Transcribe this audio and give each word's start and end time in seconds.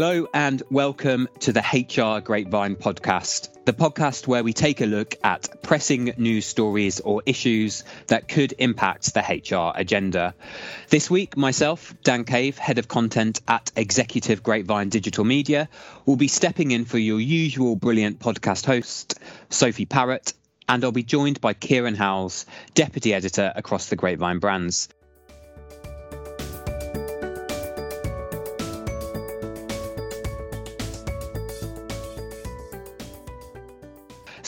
Hello 0.00 0.26
and 0.32 0.62
welcome 0.70 1.28
to 1.40 1.52
the 1.52 1.60
HR 1.60 2.22
Grapevine 2.22 2.76
podcast, 2.76 3.50
the 3.66 3.74
podcast 3.74 4.26
where 4.26 4.42
we 4.42 4.54
take 4.54 4.80
a 4.80 4.86
look 4.86 5.14
at 5.22 5.62
pressing 5.62 6.14
news 6.16 6.46
stories 6.46 7.00
or 7.00 7.22
issues 7.26 7.84
that 8.06 8.26
could 8.26 8.54
impact 8.56 9.12
the 9.12 9.20
HR 9.20 9.78
agenda. 9.78 10.34
This 10.88 11.10
week, 11.10 11.36
myself, 11.36 11.94
Dan 12.02 12.24
Cave, 12.24 12.56
head 12.56 12.78
of 12.78 12.88
content 12.88 13.42
at 13.46 13.72
Executive 13.76 14.42
Grapevine 14.42 14.88
Digital 14.88 15.22
Media, 15.22 15.68
will 16.06 16.16
be 16.16 16.28
stepping 16.28 16.70
in 16.70 16.86
for 16.86 16.96
your 16.96 17.20
usual 17.20 17.76
brilliant 17.76 18.20
podcast 18.20 18.64
host, 18.64 19.20
Sophie 19.50 19.84
Parrott, 19.84 20.32
and 20.66 20.82
I'll 20.82 20.92
be 20.92 21.02
joined 21.02 21.42
by 21.42 21.52
Kieran 21.52 21.94
Howells, 21.94 22.46
deputy 22.72 23.12
editor 23.12 23.52
across 23.54 23.90
the 23.90 23.96
Grapevine 23.96 24.38
brands. 24.38 24.88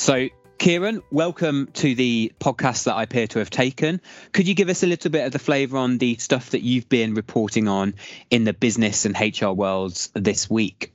So, 0.03 0.31
Kieran, 0.59 1.01
welcome 1.13 1.69
to 1.75 1.95
the 1.95 2.33
podcast 2.41 2.87
that 2.87 2.95
I 2.95 3.05
appear 3.05 3.29
to 3.29 3.39
have 3.39 3.51
taken. 3.51 4.01
Could 4.33 4.49
you 4.49 4.55
give 4.57 4.69
us 4.69 4.83
a 4.83 4.89
little 4.89 5.13
bit 5.13 5.25
of 5.25 5.31
the 5.31 5.39
flavour 5.39 5.79
on 5.79 5.99
the 5.99 6.17
stuff 6.17 6.51
that 6.51 6.63
you've 6.63 6.89
been 6.89 7.15
reporting 7.15 7.69
on 7.69 7.95
in 8.29 8.43
the 8.43 8.53
business 8.53 9.05
and 9.05 9.15
HR 9.15 9.51
worlds 9.51 10.11
this 10.13 10.51
week? 10.51 10.93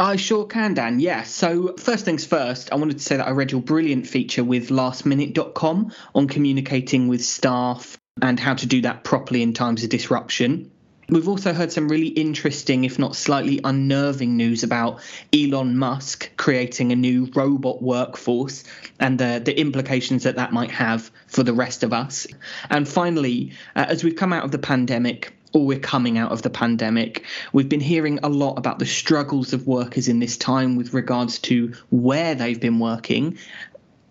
I 0.00 0.16
sure 0.16 0.46
can, 0.46 0.74
Dan. 0.74 0.98
Yeah. 0.98 1.22
So, 1.22 1.76
first 1.76 2.04
things 2.04 2.26
first, 2.26 2.72
I 2.72 2.74
wanted 2.74 2.98
to 2.98 3.04
say 3.04 3.18
that 3.18 3.28
I 3.28 3.30
read 3.30 3.52
your 3.52 3.60
brilliant 3.60 4.08
feature 4.08 4.42
with 4.42 4.70
lastminute.com 4.70 5.92
on 6.12 6.26
communicating 6.26 7.06
with 7.06 7.24
staff 7.24 7.96
and 8.20 8.40
how 8.40 8.54
to 8.54 8.66
do 8.66 8.80
that 8.80 9.04
properly 9.04 9.42
in 9.42 9.52
times 9.52 9.84
of 9.84 9.90
disruption. 9.90 10.72
We've 11.10 11.28
also 11.28 11.54
heard 11.54 11.72
some 11.72 11.88
really 11.88 12.08
interesting, 12.08 12.84
if 12.84 12.98
not 12.98 13.16
slightly 13.16 13.60
unnerving, 13.64 14.36
news 14.36 14.62
about 14.62 15.00
Elon 15.32 15.78
Musk 15.78 16.30
creating 16.36 16.92
a 16.92 16.96
new 16.96 17.30
robot 17.34 17.82
workforce 17.82 18.62
and 19.00 19.18
the, 19.18 19.40
the 19.42 19.58
implications 19.58 20.24
that 20.24 20.36
that 20.36 20.52
might 20.52 20.70
have 20.70 21.10
for 21.26 21.42
the 21.42 21.54
rest 21.54 21.82
of 21.82 21.94
us. 21.94 22.26
And 22.68 22.86
finally, 22.86 23.52
uh, 23.74 23.86
as 23.88 24.04
we've 24.04 24.16
come 24.16 24.34
out 24.34 24.44
of 24.44 24.50
the 24.50 24.58
pandemic, 24.58 25.32
or 25.54 25.64
we're 25.64 25.78
coming 25.78 26.18
out 26.18 26.30
of 26.30 26.42
the 26.42 26.50
pandemic. 26.50 27.24
We've 27.52 27.68
been 27.68 27.80
hearing 27.80 28.18
a 28.22 28.28
lot 28.28 28.58
about 28.58 28.78
the 28.78 28.86
struggles 28.86 29.52
of 29.52 29.66
workers 29.66 30.08
in 30.08 30.18
this 30.18 30.36
time 30.36 30.76
with 30.76 30.92
regards 30.92 31.38
to 31.40 31.72
where 31.90 32.34
they've 32.34 32.60
been 32.60 32.78
working 32.78 33.38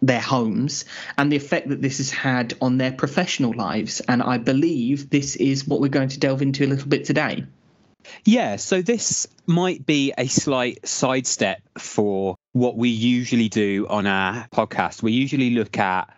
their 0.02 0.22
homes 0.22 0.86
and 1.18 1.32
the 1.32 1.36
effect 1.36 1.70
that 1.70 1.82
this 1.82 1.98
has 1.98 2.12
had 2.12 2.54
on 2.62 2.78
their 2.78 2.92
professional 2.92 3.54
lives. 3.54 4.02
And 4.02 4.22
I 4.22 4.38
believe 4.38 5.10
this 5.10 5.36
is 5.36 5.68
what 5.68 5.82
we're 5.82 5.88
going 5.88 6.10
to 6.10 6.20
delve 6.20 6.42
into 6.42 6.66
a 6.66 6.68
little 6.68 6.88
bit 6.88 7.06
today. 7.06 7.46
Yeah, 8.24 8.56
so 8.56 8.82
this 8.82 9.28
might 9.48 9.86
be 9.86 10.14
a 10.18 10.28
slight 10.28 10.88
sidestep 10.88 11.62
for 11.78 12.38
what 12.54 12.78
we 12.78 12.90
usually 12.90 13.50
do 13.50 13.86
on 13.90 14.08
our 14.08 14.48
podcast. 14.50 15.04
We 15.04 15.12
usually 15.12 15.52
look 15.52 15.78
at 15.78 16.14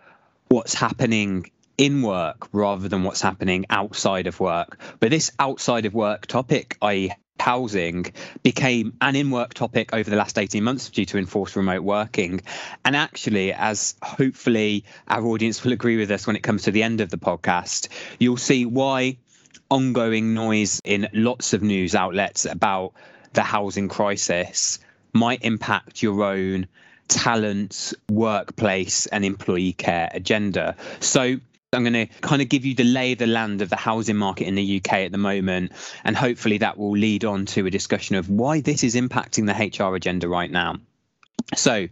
what's 0.48 0.74
happening 0.74 1.50
in 1.78 2.02
work 2.02 2.48
rather 2.52 2.88
than 2.88 3.04
what's 3.04 3.22
happening 3.22 3.64
outside 3.70 4.26
of 4.26 4.38
work. 4.38 4.78
But 5.00 5.10
this 5.10 5.32
outside 5.38 5.86
of 5.86 5.94
work 5.94 6.26
topic, 6.26 6.76
I 6.82 7.16
housing 7.40 8.06
became 8.42 8.92
an 9.00 9.16
in 9.16 9.30
work 9.30 9.54
topic 9.54 9.92
over 9.92 10.08
the 10.08 10.16
last 10.16 10.38
18 10.38 10.62
months 10.62 10.90
due 10.90 11.06
to 11.06 11.18
enforced 11.18 11.56
remote 11.56 11.82
working. 11.82 12.42
And 12.84 12.94
actually, 12.94 13.52
as 13.52 13.96
hopefully 14.02 14.84
our 15.08 15.24
audience 15.26 15.64
will 15.64 15.72
agree 15.72 15.96
with 15.96 16.10
us 16.10 16.26
when 16.26 16.36
it 16.36 16.42
comes 16.42 16.62
to 16.64 16.70
the 16.70 16.82
end 16.82 17.00
of 17.00 17.10
the 17.10 17.18
podcast, 17.18 17.88
you'll 18.18 18.36
see 18.36 18.66
why 18.66 19.16
ongoing 19.70 20.34
noise 20.34 20.80
in 20.84 21.08
lots 21.12 21.52
of 21.52 21.62
news 21.62 21.94
outlets 21.94 22.44
about 22.44 22.92
the 23.32 23.42
housing 23.42 23.88
crisis 23.88 24.78
might 25.12 25.44
impact 25.44 26.02
your 26.02 26.22
own 26.24 26.66
talent, 27.08 27.92
workplace, 28.08 29.06
and 29.06 29.24
employee 29.24 29.72
care 29.72 30.10
agenda. 30.12 30.76
So, 31.00 31.36
I'm 31.72 31.84
going 31.84 31.92
to 31.92 32.06
kind 32.20 32.42
of 32.42 32.48
give 32.48 32.64
you 32.64 32.74
the 32.74 32.82
lay 32.82 33.12
of 33.12 33.18
the 33.18 33.28
land 33.28 33.62
of 33.62 33.70
the 33.70 33.76
housing 33.76 34.16
market 34.16 34.48
in 34.48 34.56
the 34.56 34.78
UK 34.78 34.92
at 34.94 35.12
the 35.12 35.18
moment. 35.18 35.70
And 36.02 36.16
hopefully 36.16 36.58
that 36.58 36.76
will 36.76 36.90
lead 36.90 37.24
on 37.24 37.46
to 37.46 37.64
a 37.64 37.70
discussion 37.70 38.16
of 38.16 38.28
why 38.28 38.60
this 38.60 38.82
is 38.82 38.96
impacting 38.96 39.46
the 39.46 39.84
HR 39.84 39.94
agenda 39.94 40.28
right 40.28 40.50
now. 40.50 40.78
So 41.54 41.86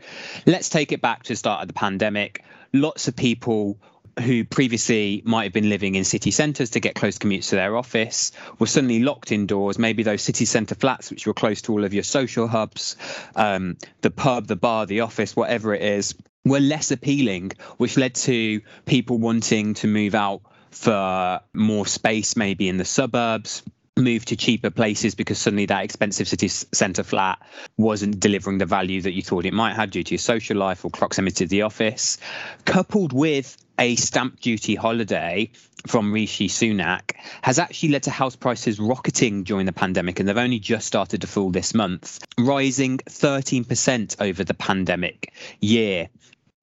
let's 0.47 0.69
take 0.69 0.91
it 0.91 1.01
back 1.01 1.23
to 1.25 1.33
the 1.33 1.37
start 1.37 1.63
of 1.63 1.69
the 1.69 1.75
pandemic. 1.75 2.43
Lots 2.73 3.07
of 3.07 3.15
people 3.15 3.79
who 4.19 4.45
previously 4.45 5.23
might 5.25 5.45
have 5.45 5.53
been 5.53 5.69
living 5.69 5.95
in 5.95 6.03
city 6.03 6.33
centres 6.33 6.71
to 6.71 6.81
get 6.81 6.97
close 6.97 7.17
commutes 7.19 7.51
to 7.51 7.55
their 7.55 7.77
office 7.77 8.33
were 8.59 8.67
suddenly 8.67 8.99
locked 8.99 9.31
indoors. 9.31 9.79
Maybe 9.79 10.03
those 10.03 10.23
city 10.23 10.45
centre 10.45 10.75
flats, 10.75 11.13
which 11.13 11.25
were 11.25 11.35
close 11.35 11.63
to 11.63 11.73
all 11.73 11.85
of 11.85 11.95
your 11.95 12.03
social 12.03 12.49
hubs, 12.49 12.97
um, 13.37 13.77
the 14.01 14.11
pub, 14.11 14.49
the 14.49 14.57
bar, 14.57 14.87
the 14.87 15.01
office, 15.03 15.37
whatever 15.37 15.73
it 15.73 15.83
is, 15.83 16.17
were 16.49 16.61
less 16.61 16.91
appealing, 16.91 17.53
which 17.77 17.97
led 17.97 18.15
to 18.15 18.61
people 18.87 19.19
wanting 19.19 19.75
to 19.75 19.87
move 19.87 20.15
out 20.15 20.43
for 20.71 21.41
more 21.55 21.87
space, 21.87 22.37
maybe 22.37 22.69
in 22.69 22.77
the 22.77 22.85
suburbs, 22.85 23.63
move 23.99 24.25
to 24.27 24.37
cheaper 24.37 24.71
places 24.71 25.15
because 25.15 25.39
suddenly 25.39 25.67
that 25.67 25.85
expensive 25.85 26.29
city 26.29 26.49
centre 26.49 27.03
flat 27.03 27.39
wasn't 27.77 28.21
delivering 28.21 28.59
the 28.59 28.67
value 28.67 29.03
that 29.03 29.13
you 29.13 29.23
thought 29.23 29.45
it 29.45 29.53
might 29.53 29.75
have 29.75 29.91
due 29.91 30.05
to 30.05 30.13
your 30.13 30.19
social 30.19 30.57
life 30.57 30.85
or 30.85 30.91
proximity 30.91 31.45
to 31.45 31.47
the 31.47 31.63
office, 31.63 32.19
coupled 32.65 33.13
with 33.13 33.57
a 33.79 33.95
stamp 33.97 34.41
duty 34.41 34.75
holiday 34.75 35.51
from 35.87 36.13
Rishi 36.13 36.49
Sunak 36.49 37.13
has 37.43 37.59
actually 37.59 37.91
led 37.91 38.03
to 38.05 38.11
house 38.11 38.35
prices 38.35 38.81
rocketing 38.81 39.45
during 39.45 39.67
the 39.67 39.73
pandemic, 39.73 40.19
and 40.19 40.29
they've 40.29 40.37
only 40.37 40.59
just 40.59 40.87
started 40.87 41.21
to 41.21 41.27
fall 41.27 41.51
this 41.51 41.75
month, 41.75 42.25
rising 42.37 42.99
13% 42.99 44.17
over 44.21 44.43
the 44.43 44.55
pandemic 44.55 45.33
year 45.61 46.09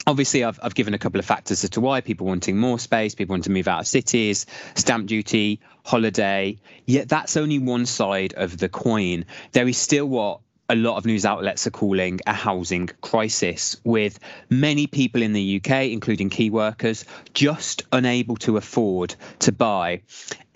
obviously 0.08 0.44
I've, 0.44 0.60
I've 0.62 0.76
given 0.76 0.94
a 0.94 1.00
couple 1.00 1.20
of 1.20 1.26
factors 1.26 1.64
as 1.64 1.72
to 1.72 1.82
why 1.82 2.02
people 2.02 2.28
wanting 2.28 2.58
more 2.58 2.80
space 2.80 3.16
people 3.16 3.34
want 3.34 3.46
to 3.46 3.52
move 3.52 3.68
out 3.68 3.82
of 3.82 3.88
cities 3.88 4.46
stamp 4.76 5.08
duty 5.08 5.60
holiday 5.84 6.58
yet 6.86 7.10
that's 7.10 7.38
only 7.38 7.60
one 7.60 7.86
side 7.86 8.34
of 8.34 8.58
the 8.58 8.70
coin 8.70 9.26
there 9.54 9.68
is 9.68 9.78
still 9.78 10.06
what 10.06 10.40
a 10.70 10.76
lot 10.76 10.98
of 10.98 11.06
news 11.06 11.26
outlets 11.26 11.68
are 11.68 11.72
calling 11.72 12.20
a 12.26 12.34
housing 12.34 12.90
crisis, 13.02 13.78
with 13.84 14.20
many 14.50 14.88
people 14.88 15.22
in 15.22 15.34
the 15.34 15.58
UK, 15.58 15.92
including 15.92 16.30
key 16.30 16.50
workers, 16.50 17.06
just 17.34 17.84
unable 17.92 18.36
to 18.38 18.58
afford 18.58 19.16
to 19.40 19.52
buy. 19.52 20.02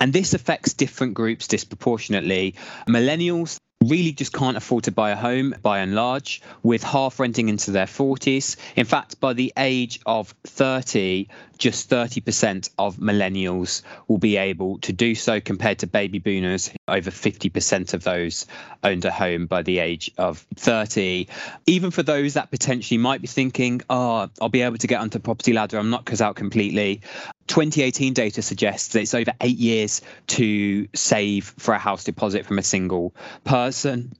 And 0.00 0.12
this 0.12 0.34
affects 0.34 0.72
different 0.72 1.14
groups 1.14 1.46
disproportionately. 1.46 2.56
Millennials, 2.88 3.60
really 3.84 4.12
just 4.12 4.32
can't 4.32 4.56
afford 4.56 4.84
to 4.84 4.92
buy 4.92 5.10
a 5.10 5.16
home 5.16 5.54
by 5.62 5.78
and 5.78 5.94
large, 5.94 6.42
with 6.62 6.82
half 6.82 7.18
renting 7.18 7.48
into 7.48 7.70
their 7.70 7.86
40s. 7.86 8.56
In 8.76 8.84
fact, 8.84 9.20
by 9.20 9.32
the 9.32 9.52
age 9.56 10.00
of 10.04 10.34
30, 10.44 11.28
just 11.56 11.88
30% 11.88 12.70
of 12.78 12.96
millennials 12.96 13.82
will 14.06 14.18
be 14.18 14.36
able 14.36 14.78
to 14.80 14.92
do 14.92 15.14
so 15.14 15.40
compared 15.40 15.78
to 15.78 15.86
baby 15.86 16.18
boomers. 16.18 16.70
Over 16.90 17.10
50% 17.10 17.94
of 17.94 18.04
those 18.04 18.46
owned 18.82 19.04
a 19.04 19.10
home 19.10 19.46
by 19.46 19.62
the 19.62 19.78
age 19.78 20.10
of 20.18 20.44
30. 20.56 21.28
Even 21.66 21.90
for 21.90 22.02
those 22.02 22.34
that 22.34 22.50
potentially 22.50 22.98
might 22.98 23.20
be 23.20 23.26
thinking, 23.26 23.82
oh, 23.88 24.28
I'll 24.40 24.48
be 24.48 24.62
able 24.62 24.78
to 24.78 24.86
get 24.86 25.00
onto 25.00 25.18
property 25.18 25.52
ladder, 25.52 25.78
I'm 25.78 25.90
not 25.90 26.04
cut 26.04 26.20
out 26.20 26.36
completely. 26.36 27.02
2018 27.46 28.12
data 28.12 28.42
suggests 28.42 28.92
that 28.92 29.00
it's 29.00 29.14
over 29.14 29.32
eight 29.40 29.58
years 29.58 30.02
to 30.28 30.88
save 30.94 31.54
for 31.58 31.74
a 31.74 31.78
house 31.78 32.04
deposit 32.04 32.46
from 32.46 32.58
a 32.58 32.62
single 32.62 33.14
person 33.44 34.12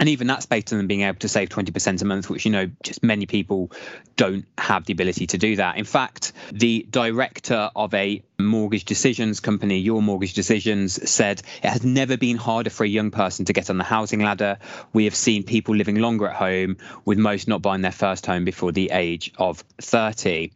and 0.00 0.08
even 0.08 0.26
that's 0.26 0.46
based 0.46 0.72
on 0.72 0.78
them 0.78 0.86
being 0.86 1.02
able 1.02 1.18
to 1.18 1.28
save 1.28 1.48
20% 1.48 2.02
a 2.02 2.04
month 2.04 2.30
which 2.30 2.44
you 2.44 2.50
know 2.50 2.70
just 2.82 3.02
many 3.02 3.26
people 3.26 3.70
don't 4.16 4.44
have 4.56 4.84
the 4.84 4.92
ability 4.92 5.26
to 5.28 5.38
do 5.38 5.56
that. 5.56 5.76
In 5.76 5.84
fact 5.84 6.32
the 6.52 6.86
director 6.90 7.70
of 7.74 7.92
a 7.94 8.22
mortgage 8.38 8.84
decisions 8.84 9.40
company 9.40 9.78
your 9.78 10.02
mortgage 10.02 10.34
decisions 10.34 11.10
said 11.10 11.42
it 11.62 11.68
has 11.68 11.84
never 11.84 12.16
been 12.16 12.36
harder 12.36 12.70
for 12.70 12.84
a 12.84 12.88
young 12.88 13.10
person 13.10 13.44
to 13.44 13.52
get 13.52 13.70
on 13.70 13.78
the 13.78 13.84
housing 13.84 14.20
ladder. 14.20 14.58
We 14.92 15.04
have 15.04 15.14
seen 15.14 15.42
people 15.42 15.74
living 15.74 15.96
longer 15.96 16.28
at 16.28 16.36
home 16.36 16.76
with 17.04 17.18
most 17.18 17.48
not 17.48 17.62
buying 17.62 17.82
their 17.82 17.92
first 17.92 18.26
home 18.26 18.44
before 18.44 18.72
the 18.72 18.90
age 18.92 19.32
of 19.38 19.64
30 19.80 20.52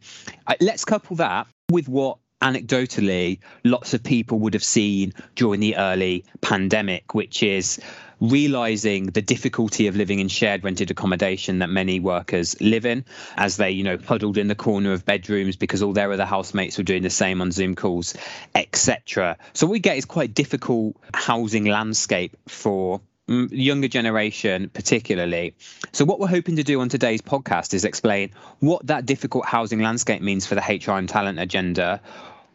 uh, 0.47 0.53
let's 0.59 0.85
couple 0.85 1.17
that 1.17 1.47
with 1.69 1.87
what 1.87 2.17
anecdotally 2.43 3.39
lots 3.63 3.93
of 3.93 4.03
people 4.03 4.39
would 4.39 4.53
have 4.53 4.63
seen 4.63 5.13
during 5.35 5.61
the 5.61 5.77
early 5.77 6.25
pandemic, 6.41 7.15
which 7.15 7.41
is 7.41 7.79
realizing 8.23 9.07
the 9.07 9.21
difficulty 9.21 9.87
of 9.87 9.97
living 9.97 10.19
in 10.19 10.29
shared 10.29 10.63
rented 10.63 10.89
accommodation 10.89 11.59
that 11.59 11.69
many 11.69 11.99
workers 11.99 12.59
live 12.61 12.85
in 12.85 13.03
as 13.35 13.57
they 13.57 13.71
you 13.71 13.83
know 13.83 13.97
huddled 13.97 14.37
in 14.37 14.47
the 14.47 14.55
corner 14.55 14.93
of 14.93 15.05
bedrooms 15.05 15.57
because 15.57 15.83
all 15.83 15.91
their 15.91 16.09
other 16.11 16.25
housemates 16.25 16.77
were 16.77 16.85
doing 16.85 17.03
the 17.03 17.09
same 17.09 17.41
on 17.41 17.51
zoom 17.51 17.75
calls 17.75 18.15
etc 18.55 19.37
so 19.51 19.67
what 19.67 19.73
we 19.73 19.79
get 19.79 19.97
is 19.97 20.05
quite 20.05 20.33
difficult 20.33 20.95
housing 21.13 21.65
landscape 21.65 22.37
for 22.47 23.01
younger 23.27 23.87
generation 23.87 24.69
particularly. 24.69 25.55
So 25.93 26.03
what 26.03 26.19
we're 26.19 26.27
hoping 26.27 26.57
to 26.57 26.63
do 26.63 26.81
on 26.81 26.89
today's 26.89 27.21
podcast 27.21 27.73
is 27.73 27.85
explain 27.85 28.31
what 28.59 28.85
that 28.87 29.05
difficult 29.05 29.45
housing 29.45 29.79
landscape 29.79 30.21
means 30.21 30.45
for 30.45 30.55
the 30.55 30.61
hr 30.61 30.91
and 30.91 31.07
talent 31.07 31.39
agenda 31.39 32.01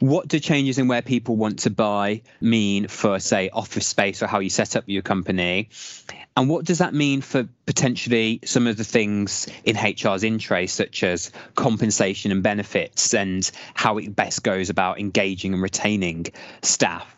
what 0.01 0.29
do 0.29 0.39
changes 0.39 0.79
in 0.79 0.89
where 0.89 1.03
people 1.03 1.37
want 1.37 1.61
to 1.61 1.71
buy 1.71 2.23
mean 2.41 2.89
for, 2.89 3.19
say, 3.19 3.51
office 3.51 3.87
space 3.87 4.23
or 4.23 4.27
how 4.27 4.39
you 4.39 4.51
set 4.51 4.77
up 4.77 4.85
your 4.87 5.03
company? 5.03 5.71
And 6.37 6.49
what 6.49 6.65
does 6.65 6.79
that 6.79 6.95
mean 6.95 7.21
for 7.21 7.49
potentially 7.67 8.41
some 8.45 8.69
of 8.69 8.77
the 8.77 8.85
things 8.85 9.49
in 9.65 9.77
HR's 9.77 10.23
in 10.23 10.39
tray, 10.39 10.69
such 10.69 11.03
as 11.03 11.33
compensation 11.57 12.31
and 12.31 12.43
benefits, 12.43 13.13
and 13.13 13.51
how 13.75 13.99
it 13.99 14.15
best 14.15 14.45
goes 14.45 14.71
about 14.71 15.01
engaging 15.01 15.53
and 15.53 15.63
retaining 15.63 16.27
staff? 16.63 17.17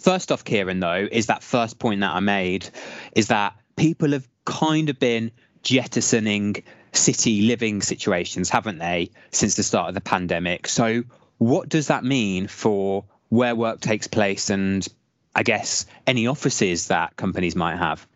First 0.00 0.32
off, 0.32 0.44
Kieran, 0.44 0.80
though, 0.80 1.06
is 1.10 1.26
that 1.26 1.42
first 1.42 1.78
point 1.78 2.00
that 2.00 2.14
I 2.14 2.20
made 2.20 2.68
is 3.14 3.28
that 3.28 3.54
people 3.76 4.12
have 4.12 4.26
kind 4.44 4.88
of 4.88 4.98
been 4.98 5.30
jettisoning 5.62 6.62
city 6.92 7.42
living 7.42 7.82
situations, 7.82 8.48
haven't 8.48 8.78
they, 8.78 9.10
since 9.32 9.54
the 9.56 9.62
start 9.62 9.88
of 9.88 9.94
the 9.94 10.00
pandemic? 10.00 10.66
So, 10.68 11.04
what 11.44 11.68
does 11.68 11.88
that 11.88 12.04
mean 12.04 12.46
for 12.46 13.04
where 13.28 13.54
work 13.54 13.80
takes 13.80 14.06
place 14.06 14.48
and 14.48 14.86
I 15.34 15.42
guess 15.42 15.84
any 16.06 16.26
offices 16.26 16.88
that 16.88 17.16
companies 17.16 17.54
might 17.54 17.76
have? 17.76 18.06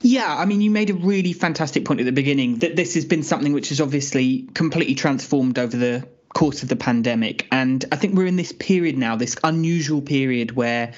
Yeah, 0.00 0.34
I 0.34 0.46
mean, 0.46 0.62
you 0.62 0.70
made 0.70 0.88
a 0.88 0.94
really 0.94 1.34
fantastic 1.34 1.84
point 1.84 2.00
at 2.00 2.06
the 2.06 2.12
beginning 2.12 2.60
that 2.60 2.76
this 2.76 2.94
has 2.94 3.04
been 3.04 3.22
something 3.22 3.52
which 3.52 3.70
has 3.70 3.80
obviously 3.82 4.48
completely 4.54 4.94
transformed 4.94 5.58
over 5.58 5.76
the 5.76 6.08
course 6.32 6.62
of 6.62 6.70
the 6.70 6.76
pandemic. 6.76 7.46
And 7.52 7.84
I 7.92 7.96
think 7.96 8.14
we're 8.14 8.26
in 8.26 8.36
this 8.36 8.52
period 8.52 8.96
now, 8.96 9.16
this 9.16 9.36
unusual 9.44 10.00
period 10.00 10.52
where 10.52 10.94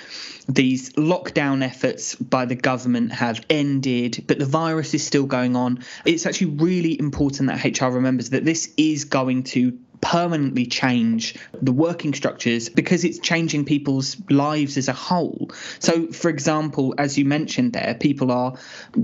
these 0.49 0.93
lockdown 0.93 1.65
efforts 1.65 2.15
by 2.15 2.45
the 2.45 2.55
government 2.55 3.13
have 3.13 3.45
ended, 3.51 4.25
but 4.29 4.39
the 4.39 4.47
virus 4.47 4.95
is 4.95 5.05
still 5.05 5.27
going 5.27 5.57
on. 5.57 5.83
It's 6.05 6.27
actually 6.27 6.53
really 6.53 6.99
important 6.99 7.49
that 7.49 7.81
HR 7.81 7.87
remembers 7.87 8.31
that 8.31 8.45
this 8.45 8.73
is 8.77 9.07
going 9.07 9.45
to 9.45 9.79
permanently 10.01 10.67
change 10.67 11.35
the 11.61 11.73
working 11.73 12.15
structures 12.15 12.69
because 12.69 13.05
it's 13.05 13.19
changing 13.19 13.65
people's 13.65 14.17
lives 14.31 14.77
as 14.77 14.89
a 14.89 14.93
whole. 14.93 15.51
So, 15.79 16.07
for 16.09 16.29
example, 16.29 16.95
as 16.99 17.19
you 17.19 17.25
mentioned 17.25 17.75
there, 17.75 17.95
people 17.99 18.33
are 18.33 18.55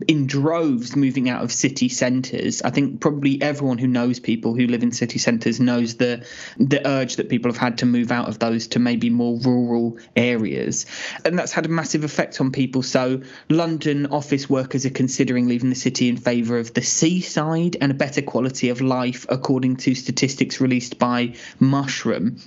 in 0.08 0.26
droves 0.26 0.96
moving 0.96 1.28
out 1.28 1.42
of 1.42 1.52
city 1.52 1.88
centres. 1.88 2.62
I 2.62 2.70
think 2.70 3.00
probably 3.00 3.40
everyone 3.42 3.78
who 3.78 3.86
knows 3.86 4.20
people 4.20 4.54
who 4.54 4.66
live 4.66 4.82
in 4.82 4.92
city 4.92 5.18
centres 5.18 5.60
knows 5.60 5.96
the 5.96 6.26
the 6.58 6.86
urge 6.86 7.16
that 7.16 7.28
people 7.28 7.50
have 7.50 7.60
had 7.60 7.78
to 7.78 7.86
move 7.86 8.10
out 8.10 8.28
of 8.28 8.38
those 8.38 8.66
to 8.68 8.78
maybe 8.78 9.10
more 9.10 9.38
rural 9.40 9.98
areas, 10.16 10.86
and 11.24 11.38
that's 11.38 11.52
had 11.52 11.66
a 11.66 11.70
massive 11.70 12.04
effect 12.04 12.40
on 12.40 12.52
people. 12.52 12.82
So, 12.82 13.22
London 13.48 14.06
office 14.06 14.48
workers 14.48 14.86
are 14.86 14.90
considering 14.90 15.46
leaving 15.48 15.70
the 15.70 15.76
city 15.76 16.08
in 16.08 16.16
favour 16.16 16.58
of 16.58 16.72
the 16.74 16.82
seaside 16.82 17.76
and 17.80 17.92
a 17.92 17.94
better 17.94 18.22
quality 18.22 18.70
of 18.70 18.80
life, 18.80 19.26
according 19.28 19.76
to 19.76 19.94
statistics 19.94 20.60
released 20.60 20.85
released 20.86 20.98
by 20.98 21.34
Mushroom. 21.58 22.38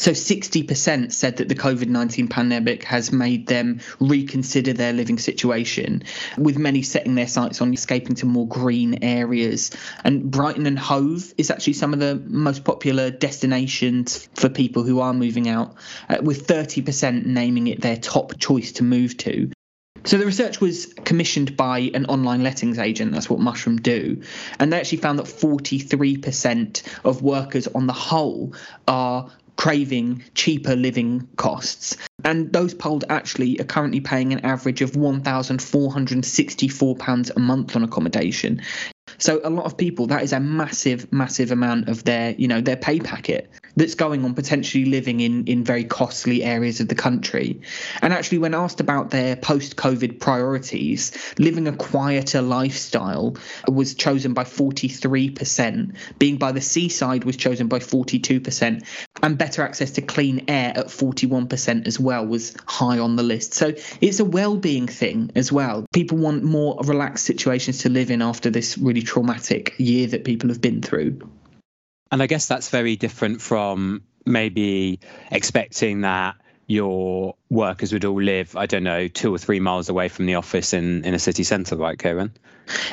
So 0.00 0.12
60% 0.12 1.10
said 1.10 1.38
that 1.38 1.48
the 1.48 1.56
COVID 1.56 1.88
19 1.88 2.28
pandemic 2.28 2.84
has 2.84 3.10
made 3.10 3.48
them 3.48 3.80
reconsider 3.98 4.72
their 4.72 4.92
living 4.92 5.18
situation, 5.18 6.04
with 6.36 6.56
many 6.56 6.82
setting 6.82 7.16
their 7.16 7.26
sights 7.26 7.60
on 7.60 7.74
escaping 7.74 8.14
to 8.16 8.26
more 8.26 8.46
green 8.46 9.02
areas. 9.02 9.72
And 10.04 10.30
Brighton 10.30 10.66
and 10.66 10.78
Hove 10.78 11.34
is 11.36 11.50
actually 11.50 11.72
some 11.72 11.92
of 11.92 11.98
the 11.98 12.14
most 12.14 12.62
popular 12.62 13.10
destinations 13.10 14.28
for 14.34 14.48
people 14.48 14.84
who 14.84 15.00
are 15.00 15.12
moving 15.12 15.48
out, 15.48 15.74
uh, 16.08 16.18
with 16.22 16.46
30% 16.46 17.26
naming 17.26 17.66
it 17.66 17.80
their 17.80 17.96
top 17.96 18.38
choice 18.38 18.72
to 18.72 18.84
move 18.84 19.16
to. 19.16 19.50
So 20.04 20.16
the 20.16 20.26
research 20.26 20.60
was 20.60 20.86
commissioned 21.04 21.56
by 21.56 21.90
an 21.94 22.06
online 22.06 22.42
lettings 22.42 22.78
agent. 22.78 23.12
That's 23.12 23.28
what 23.28 23.40
Mushroom 23.40 23.76
do, 23.76 24.22
and 24.58 24.72
they 24.72 24.78
actually 24.78 24.98
found 24.98 25.18
that 25.18 25.26
43% 25.26 26.82
of 27.04 27.22
workers 27.22 27.66
on 27.68 27.86
the 27.86 27.92
whole 27.92 28.54
are 28.86 29.30
craving 29.56 30.24
cheaper 30.34 30.76
living 30.76 31.28
costs. 31.36 31.96
And 32.24 32.52
those 32.52 32.74
polled 32.74 33.04
actually 33.08 33.58
are 33.60 33.64
currently 33.64 34.00
paying 34.00 34.32
an 34.32 34.44
average 34.44 34.82
of 34.82 34.92
£1,464 34.92 37.36
a 37.36 37.40
month 37.40 37.76
on 37.76 37.82
accommodation. 37.82 38.62
So 39.18 39.40
a 39.42 39.50
lot 39.50 39.66
of 39.66 39.76
people, 39.76 40.06
that 40.06 40.22
is 40.22 40.32
a 40.32 40.38
massive, 40.38 41.12
massive 41.12 41.50
amount 41.50 41.88
of 41.88 42.04
their, 42.04 42.36
you 42.38 42.46
know, 42.46 42.60
their 42.60 42.76
pay 42.76 43.00
packet 43.00 43.50
that's 43.78 43.94
going 43.94 44.24
on 44.24 44.34
potentially 44.34 44.84
living 44.84 45.20
in 45.20 45.46
in 45.46 45.64
very 45.64 45.84
costly 45.84 46.42
areas 46.42 46.80
of 46.80 46.88
the 46.88 46.94
country. 46.94 47.60
And 48.02 48.12
actually, 48.12 48.38
when 48.38 48.54
asked 48.54 48.80
about 48.80 49.10
their 49.10 49.36
post-COVID 49.36 50.20
priorities, 50.20 51.12
living 51.38 51.68
a 51.68 51.72
quieter 51.72 52.42
lifestyle 52.42 53.36
was 53.68 53.94
chosen 53.94 54.34
by 54.34 54.44
43%. 54.44 55.96
Being 56.18 56.36
by 56.36 56.52
the 56.52 56.60
seaside 56.60 57.24
was 57.24 57.36
chosen 57.36 57.68
by 57.68 57.78
42%, 57.78 58.84
and 59.22 59.38
better 59.38 59.62
access 59.62 59.92
to 59.92 60.02
clean 60.02 60.44
air 60.48 60.72
at 60.76 60.86
41% 60.86 61.86
as 61.86 62.00
well 62.00 62.26
was 62.26 62.56
high 62.66 62.98
on 62.98 63.16
the 63.16 63.22
list. 63.22 63.54
So 63.54 63.74
it's 64.00 64.20
a 64.20 64.24
well-being 64.24 64.88
thing 64.88 65.30
as 65.34 65.52
well. 65.52 65.86
People 65.92 66.18
want 66.18 66.42
more 66.42 66.78
relaxed 66.84 67.24
situations 67.24 67.78
to 67.78 67.88
live 67.88 68.10
in 68.10 68.22
after 68.22 68.50
this 68.50 68.76
really 68.76 69.02
traumatic 69.02 69.74
year 69.78 70.08
that 70.08 70.24
people 70.24 70.48
have 70.48 70.60
been 70.60 70.82
through. 70.82 71.20
And 72.10 72.22
I 72.22 72.26
guess 72.26 72.46
that's 72.46 72.70
very 72.70 72.96
different 72.96 73.40
from 73.40 74.02
maybe 74.24 75.00
expecting 75.30 76.02
that 76.02 76.36
your 76.66 77.36
workers 77.50 77.92
would 77.92 78.04
all 78.04 78.20
live, 78.20 78.56
I 78.56 78.66
don't 78.66 78.84
know, 78.84 79.08
two 79.08 79.34
or 79.34 79.38
three 79.38 79.60
miles 79.60 79.88
away 79.88 80.08
from 80.08 80.26
the 80.26 80.34
office 80.34 80.72
in, 80.72 81.04
in 81.04 81.14
a 81.14 81.18
city 81.18 81.44
centre, 81.44 81.76
right, 81.76 81.98
Kieran? 81.98 82.32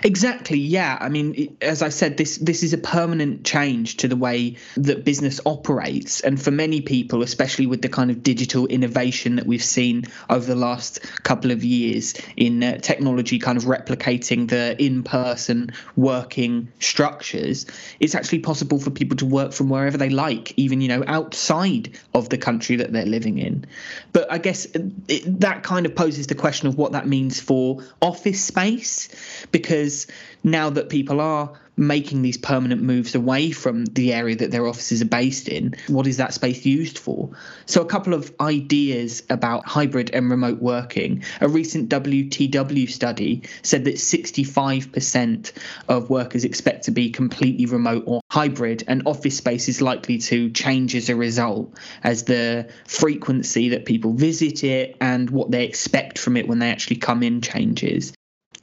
Exactly. 0.04 0.58
Yeah. 0.58 0.98
I 1.00 1.10
mean, 1.10 1.58
as 1.62 1.82
I 1.82 1.90
said, 1.90 2.18
this 2.18 2.38
this 2.38 2.64
is 2.64 2.74
a 2.74 2.78
permanent 2.78 3.44
change 3.44 3.98
to 3.98 4.08
the 4.08 4.16
way 4.16 4.58
that 4.78 5.04
business 5.04 5.40
operates, 5.46 6.22
and 6.22 6.42
for 6.42 6.52
many 6.52 6.82
people, 6.82 7.22
especially 7.22 7.66
with 7.66 7.82
the 7.82 7.90
kind 7.90 8.10
of 8.12 8.24
digital 8.24 8.68
innovation 8.68 9.36
that 9.36 9.46
we've 9.46 9.64
seen 9.64 10.06
over 10.30 10.46
the 10.46 10.56
last 10.56 11.02
couple 11.24 11.52
of 11.52 11.64
years 11.64 12.14
in 12.38 12.64
uh, 12.64 12.78
technology, 12.78 13.40
kind 13.40 13.58
of 13.58 13.66
replicating 13.66 14.50
the 14.50 14.82
in-person 14.82 15.72
working 15.96 16.68
structures, 16.80 17.66
it's 18.00 18.16
actually 18.16 18.40
possible 18.40 18.80
for 18.80 18.92
people 18.92 19.18
to 19.18 19.26
work 19.26 19.54
from 19.54 19.70
wherever 19.70 19.98
they 19.98 20.10
like, 20.10 20.54
even 20.58 20.82
you 20.82 20.88
know 20.88 21.04
outside 21.08 21.98
of 22.14 22.30
the 22.30 22.38
country 22.38 22.76
that 22.76 22.94
they're 22.94 23.06
living 23.06 23.38
in. 23.38 23.66
But 24.14 24.32
I 24.32 24.38
guess 24.46 24.66
it, 24.76 25.40
that 25.40 25.64
kind 25.64 25.88
of 25.88 25.96
poses 25.96 26.28
the 26.28 26.36
question 26.36 26.68
of 26.68 26.78
what 26.78 26.92
that 26.92 27.08
means 27.08 27.40
for 27.40 27.84
office 28.00 28.44
space, 28.44 29.10
because 29.52 30.06
now 30.44 30.70
that 30.70 30.88
people 30.88 31.20
are 31.20 31.60
making 31.78 32.22
these 32.22 32.38
permanent 32.38 32.82
moves 32.82 33.16
away 33.16 33.52
from 33.52 33.86
the 33.86 34.14
area 34.14 34.36
that 34.36 34.52
their 34.52 34.68
offices 34.68 35.02
are 35.02 35.06
based 35.06 35.48
in, 35.48 35.76
what 35.88 36.08
is 36.08 36.18
that 36.18 36.34
space 36.34 36.66
used 36.66 36.98
for? 36.98 37.30
So, 37.66 37.82
a 37.82 37.86
couple 37.86 38.14
of 38.14 38.34
ideas 38.40 39.24
about 39.30 39.66
hybrid 39.66 40.12
and 40.12 40.30
remote 40.30 40.62
working. 40.62 41.24
A 41.42 41.48
recent 41.48 41.90
WTW 41.90 42.90
study 42.90 43.44
said 43.64 43.86
that 43.86 43.96
65% 43.96 45.52
of 45.88 46.10
workers 46.10 46.46
expect 46.46 46.86
to 46.86 46.92
be 46.92 47.10
completely 47.10 47.66
remote 47.66 48.04
or 48.06 48.22
hybrid, 48.32 48.84
and 48.88 49.04
office 49.06 49.38
space 49.38 49.70
is 49.70 49.82
likely 49.82 50.18
to 50.18 50.50
change 50.52 50.96
as 50.96 51.10
a 51.10 51.16
result, 51.16 51.78
as 52.04 52.24
the 52.24 52.70
frequency 52.86 53.70
that 53.70 53.86
people 53.86 54.14
visit 54.14 54.64
it 54.64 54.98
and 55.02 55.30
what 55.30 55.52
they 55.52 55.66
expect 55.66 56.20
from 56.20 56.38
it 56.38 56.48
when 56.48 56.60
they 56.60 56.70
actually 56.70 56.98
come 56.98 57.24
in 57.24 57.42
changes. 57.42 58.14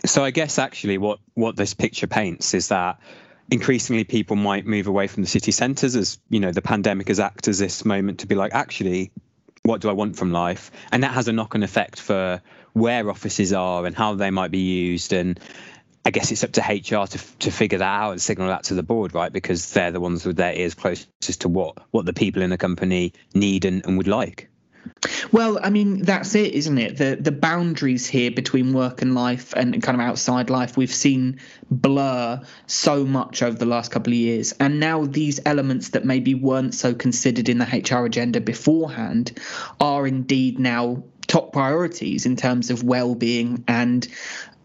So 0.04 0.24
I 0.24 0.30
guess 0.30 0.58
actually 0.58 0.98
what 0.98 1.20
what 1.34 1.56
this 1.56 1.74
picture 1.74 2.06
paints 2.06 2.54
is 2.54 2.68
that 2.68 3.00
increasingly 3.50 4.04
people 4.04 4.36
might 4.36 4.66
move 4.66 4.86
away 4.86 5.06
from 5.06 5.22
the 5.22 5.28
city 5.28 5.52
centres 5.52 5.94
as 5.94 6.18
you 6.28 6.40
know 6.40 6.52
the 6.52 6.62
pandemic 6.62 7.08
has 7.08 7.20
acted 7.20 7.50
as 7.50 7.58
this 7.58 7.84
moment 7.84 8.20
to 8.20 8.26
be 8.26 8.34
like 8.34 8.52
actually 8.54 9.12
what 9.64 9.80
do 9.80 9.88
I 9.88 9.92
want 9.92 10.16
from 10.16 10.32
life 10.32 10.70
and 10.90 11.04
that 11.04 11.12
has 11.12 11.28
a 11.28 11.32
knock-on 11.32 11.62
effect 11.62 12.00
for 12.00 12.40
where 12.72 13.08
offices 13.10 13.52
are 13.52 13.86
and 13.86 13.94
how 13.94 14.14
they 14.14 14.30
might 14.30 14.50
be 14.50 14.58
used 14.58 15.12
and 15.12 15.38
I 16.04 16.10
guess 16.10 16.32
it's 16.32 16.42
up 16.42 16.52
to 16.52 16.60
HR 16.62 17.06
to 17.06 17.38
to 17.38 17.50
figure 17.52 17.78
that 17.78 17.84
out 17.84 18.10
and 18.12 18.20
signal 18.20 18.48
that 18.48 18.64
to 18.64 18.74
the 18.74 18.82
board, 18.82 19.14
right? 19.14 19.32
Because 19.32 19.70
they're 19.70 19.92
the 19.92 20.00
ones 20.00 20.26
with 20.26 20.36
their 20.36 20.52
ears 20.52 20.74
closest 20.74 21.42
to 21.42 21.48
what 21.48 21.78
what 21.92 22.06
the 22.06 22.12
people 22.12 22.42
in 22.42 22.50
the 22.50 22.58
company 22.58 23.12
need 23.34 23.64
and, 23.64 23.86
and 23.86 23.98
would 23.98 24.08
like. 24.08 24.48
Well, 25.32 25.58
I 25.62 25.70
mean, 25.70 26.02
that's 26.02 26.34
it, 26.34 26.54
isn't 26.54 26.78
it? 26.78 26.96
The 26.96 27.16
the 27.20 27.32
boundaries 27.32 28.06
here 28.06 28.30
between 28.30 28.72
work 28.72 29.02
and 29.02 29.14
life 29.14 29.52
and 29.54 29.82
kind 29.82 30.00
of 30.00 30.06
outside 30.06 30.50
life, 30.50 30.76
we've 30.76 30.92
seen 30.92 31.40
blur 31.70 32.42
so 32.66 33.04
much 33.04 33.42
over 33.42 33.56
the 33.56 33.66
last 33.66 33.90
couple 33.90 34.12
of 34.12 34.18
years. 34.18 34.52
And 34.52 34.80
now 34.80 35.04
these 35.04 35.40
elements 35.46 35.90
that 35.90 36.04
maybe 36.04 36.34
weren't 36.34 36.74
so 36.74 36.94
considered 36.94 37.48
in 37.48 37.58
the 37.58 37.64
HR 37.64 38.04
agenda 38.04 38.40
beforehand 38.40 39.38
are 39.80 40.06
indeed 40.06 40.58
now 40.58 41.04
top 41.26 41.52
priorities 41.52 42.26
in 42.26 42.36
terms 42.36 42.70
of 42.70 42.82
well-being 42.82 43.64
and 43.66 44.06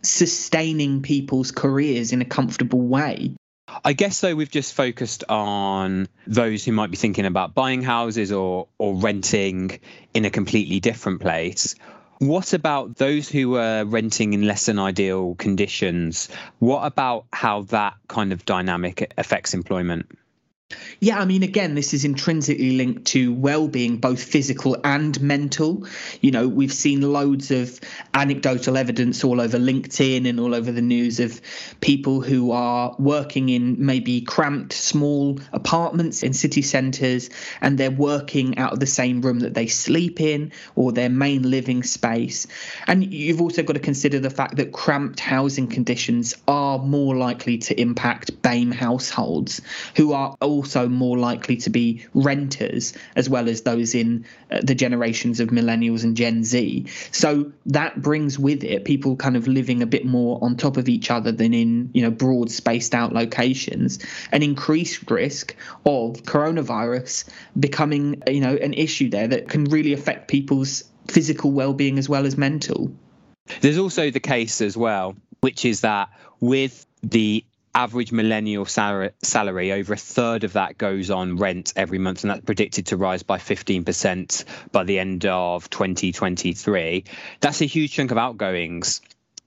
sustaining 0.01 1.01
people's 1.01 1.51
careers 1.51 2.11
in 2.11 2.21
a 2.21 2.25
comfortable 2.25 2.81
way. 2.81 3.35
I 3.83 3.93
guess 3.93 4.21
though 4.21 4.35
we've 4.35 4.51
just 4.51 4.73
focused 4.73 5.23
on 5.29 6.07
those 6.25 6.63
who 6.65 6.71
might 6.71 6.91
be 6.91 6.97
thinking 6.97 7.25
about 7.25 7.53
buying 7.53 7.81
houses 7.81 8.31
or 8.31 8.67
or 8.77 8.95
renting 8.95 9.79
in 10.13 10.25
a 10.25 10.29
completely 10.29 10.79
different 10.79 11.21
place. 11.21 11.75
What 12.19 12.53
about 12.53 12.95
those 12.95 13.29
who 13.29 13.57
are 13.57 13.85
renting 13.85 14.33
in 14.33 14.47
less 14.47 14.65
than 14.65 14.79
ideal 14.79 15.35
conditions? 15.35 16.29
What 16.59 16.85
about 16.85 17.25
how 17.31 17.63
that 17.63 17.93
kind 18.07 18.33
of 18.33 18.43
dynamic 18.43 19.13
affects 19.17 19.53
employment? 19.53 20.07
Yeah, 20.99 21.19
I 21.19 21.25
mean, 21.25 21.43
again, 21.43 21.75
this 21.75 21.93
is 21.93 22.03
intrinsically 22.03 22.75
linked 22.75 23.05
to 23.05 23.31
well 23.33 23.67
being, 23.67 23.97
both 23.97 24.21
physical 24.21 24.75
and 24.83 25.19
mental. 25.21 25.85
You 26.21 26.31
know, 26.31 26.47
we've 26.47 26.73
seen 26.73 27.01
loads 27.01 27.51
of 27.51 27.79
anecdotal 28.13 28.77
evidence 28.77 29.23
all 29.23 29.39
over 29.39 29.57
LinkedIn 29.57 30.27
and 30.27 30.39
all 30.39 30.55
over 30.55 30.71
the 30.71 30.81
news 30.81 31.19
of 31.19 31.39
people 31.79 32.19
who 32.19 32.51
are 32.51 32.95
working 32.99 33.49
in 33.49 33.85
maybe 33.85 34.21
cramped, 34.21 34.73
small 34.73 35.39
apartments 35.53 36.23
in 36.23 36.33
city 36.33 36.63
centres 36.63 37.29
and 37.61 37.77
they're 37.77 37.91
working 37.91 38.57
out 38.57 38.73
of 38.73 38.79
the 38.79 38.87
same 38.87 39.21
room 39.21 39.39
that 39.39 39.53
they 39.53 39.67
sleep 39.67 40.19
in 40.19 40.51
or 40.75 40.91
their 40.91 41.09
main 41.09 41.49
living 41.49 41.83
space. 41.83 42.47
And 42.87 43.13
you've 43.13 43.41
also 43.41 43.63
got 43.63 43.73
to 43.73 43.79
consider 43.79 44.19
the 44.19 44.31
fact 44.31 44.57
that 44.57 44.73
cramped 44.73 45.19
housing 45.19 45.67
conditions 45.67 46.35
are 46.47 46.79
more 46.79 47.15
likely 47.15 47.59
to 47.59 47.79
impact 47.79 48.41
BAME 48.41 48.73
households 48.73 49.61
who 49.95 50.11
are 50.13 50.35
also 50.57 50.87
more 50.89 51.17
likely 51.17 51.57
to 51.57 51.69
be 51.69 52.05
renters 52.13 52.93
as 53.15 53.29
well 53.29 53.47
as 53.47 53.61
those 53.61 53.93
in 53.95 54.25
uh, 54.51 54.59
the 54.63 54.75
generations 54.75 55.39
of 55.39 55.49
millennials 55.49 56.03
and 56.03 56.17
Gen 56.17 56.43
Z. 56.43 56.85
So 57.11 57.51
that 57.67 58.01
brings 58.01 58.39
with 58.39 58.63
it 58.63 58.85
people 58.85 59.15
kind 59.15 59.37
of 59.37 59.47
living 59.47 59.81
a 59.81 59.85
bit 59.85 60.05
more 60.05 60.39
on 60.41 60.57
top 60.57 60.77
of 60.77 60.89
each 60.89 61.11
other 61.11 61.31
than 61.31 61.53
in, 61.53 61.91
you 61.93 62.01
know, 62.01 62.11
broad 62.11 62.49
spaced 62.51 62.95
out 62.95 63.13
locations, 63.13 63.99
an 64.31 64.41
increased 64.41 65.09
risk 65.11 65.55
of 65.85 66.23
coronavirus 66.23 67.29
becoming, 67.59 68.21
you 68.27 68.41
know, 68.41 68.55
an 68.55 68.73
issue 68.73 69.09
there 69.09 69.27
that 69.27 69.47
can 69.47 69.65
really 69.65 69.93
affect 69.93 70.27
people's 70.27 70.83
physical 71.07 71.51
well-being 71.51 71.99
as 71.99 72.09
well 72.09 72.25
as 72.25 72.37
mental. 72.37 72.91
There's 73.61 73.77
also 73.77 74.11
the 74.11 74.19
case 74.19 74.61
as 74.61 74.75
well, 74.75 75.15
which 75.41 75.63
is 75.65 75.81
that 75.81 76.09
with 76.39 76.85
the 77.03 77.45
average 77.77 78.11
millennial 78.11 78.65
salary, 78.65 79.71
over 79.71 79.93
a 79.93 79.97
third 79.97 80.43
of 80.43 80.53
that 80.53 80.79
goes 80.79 81.11
on 81.11 81.37
rent 81.37 81.73
every 81.75 81.99
month, 81.99 82.23
and 82.23 82.31
that's 82.31 82.43
predicted 82.43 82.87
to 82.87 82.97
rise 82.97 83.21
by 83.21 83.37
15% 83.37 84.45
by 84.71 84.83
the 84.83 84.97
end 84.97 85.27
of 85.27 85.69
2023. 85.69 87.03
That's 87.39 87.61
a 87.61 87.65
huge 87.65 87.91
chunk 87.91 88.09
of 88.09 88.17
outgoings. 88.17 89.01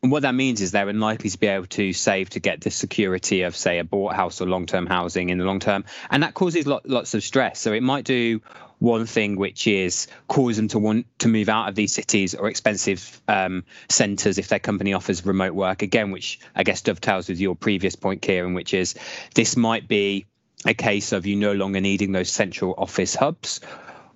And 0.04 0.12
what 0.12 0.22
that 0.22 0.36
means 0.36 0.60
is 0.60 0.70
they're 0.70 0.88
unlikely 0.88 1.28
to 1.30 1.38
be 1.38 1.48
able 1.48 1.66
to 1.66 1.92
save 1.92 2.30
to 2.30 2.40
get 2.40 2.60
the 2.60 2.70
security 2.70 3.42
of, 3.42 3.56
say, 3.56 3.80
a 3.80 3.84
bought 3.84 4.14
house 4.14 4.40
or 4.40 4.46
long 4.46 4.64
term 4.64 4.86
housing 4.86 5.30
in 5.30 5.38
the 5.38 5.44
long 5.44 5.58
term. 5.58 5.84
And 6.08 6.22
that 6.22 6.32
causes 6.32 6.68
lot, 6.68 6.88
lots 6.88 7.14
of 7.14 7.24
stress. 7.24 7.58
So 7.58 7.72
it 7.72 7.82
might 7.82 8.04
do 8.04 8.40
one 8.80 9.06
thing, 9.06 9.36
which 9.36 9.66
is 9.66 10.08
cause 10.26 10.56
them 10.56 10.68
to 10.68 10.78
want 10.78 11.06
to 11.20 11.28
move 11.28 11.48
out 11.48 11.68
of 11.68 11.74
these 11.74 11.94
cities 11.94 12.34
or 12.34 12.48
expensive 12.48 13.20
um, 13.28 13.64
centres 13.88 14.38
if 14.38 14.48
their 14.48 14.58
company 14.58 14.92
offers 14.92 15.24
remote 15.24 15.54
work. 15.54 15.82
Again, 15.82 16.10
which 16.10 16.40
I 16.56 16.64
guess 16.64 16.80
dovetails 16.80 17.28
with 17.28 17.40
your 17.40 17.54
previous 17.54 17.94
point, 17.94 18.22
Kieran, 18.22 18.54
which 18.54 18.74
is 18.74 18.94
this 19.34 19.56
might 19.56 19.86
be 19.86 20.26
a 20.66 20.74
case 20.74 21.12
of 21.12 21.26
you 21.26 21.36
no 21.36 21.52
longer 21.52 21.80
needing 21.80 22.12
those 22.12 22.30
central 22.30 22.74
office 22.76 23.14
hubs. 23.14 23.60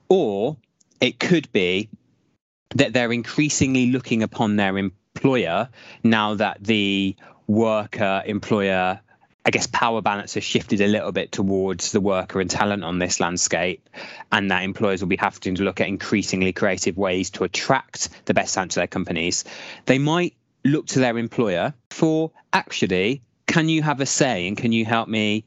Or 0.08 0.56
it 1.00 1.20
could 1.20 1.50
be 1.52 1.90
that 2.70 2.92
they're 2.92 3.12
increasingly 3.12 3.92
looking 3.92 4.22
upon 4.22 4.56
their 4.56 4.78
employer 4.78 5.68
now 6.02 6.34
that 6.34 6.64
the 6.64 7.16
worker 7.46 8.22
employer 8.26 9.00
I 9.46 9.50
guess 9.50 9.66
power 9.66 10.00
balance 10.00 10.34
has 10.34 10.44
shifted 10.44 10.80
a 10.80 10.86
little 10.86 11.12
bit 11.12 11.30
towards 11.30 11.92
the 11.92 12.00
worker 12.00 12.40
and 12.40 12.50
talent 12.50 12.82
on 12.82 12.98
this 12.98 13.20
landscape, 13.20 13.88
and 14.32 14.50
that 14.50 14.62
employers 14.62 15.02
will 15.02 15.08
be 15.08 15.16
having 15.16 15.54
to 15.56 15.62
look 15.62 15.80
at 15.80 15.88
increasingly 15.88 16.52
creative 16.52 16.96
ways 16.96 17.30
to 17.30 17.44
attract 17.44 18.08
the 18.24 18.32
best 18.32 18.54
talent 18.54 18.72
to 18.72 18.80
their 18.80 18.86
companies. 18.86 19.44
They 19.84 19.98
might 19.98 20.34
look 20.64 20.86
to 20.86 20.98
their 20.98 21.18
employer 21.18 21.74
for 21.90 22.30
actually, 22.54 23.22
can 23.46 23.68
you 23.68 23.82
have 23.82 24.00
a 24.00 24.06
say 24.06 24.48
and 24.48 24.56
can 24.56 24.72
you 24.72 24.86
help 24.86 25.08
me 25.08 25.44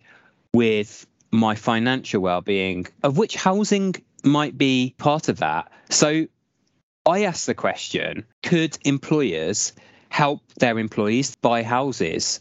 with 0.54 1.08
my 1.32 1.56
financial 1.56 2.22
well-being? 2.22 2.86
Of 3.02 3.18
which 3.18 3.36
housing 3.36 3.96
might 4.24 4.58
be 4.58 4.94
part 4.98 5.28
of 5.28 5.40
that. 5.40 5.72
So 5.90 6.28
I 7.06 7.24
asked 7.24 7.48
the 7.48 7.56
question 7.56 8.26
could 8.44 8.78
employers 8.84 9.74
help 10.10 10.42
their 10.60 10.78
employees 10.78 11.36
buy 11.42 11.64
houses? 11.64 12.40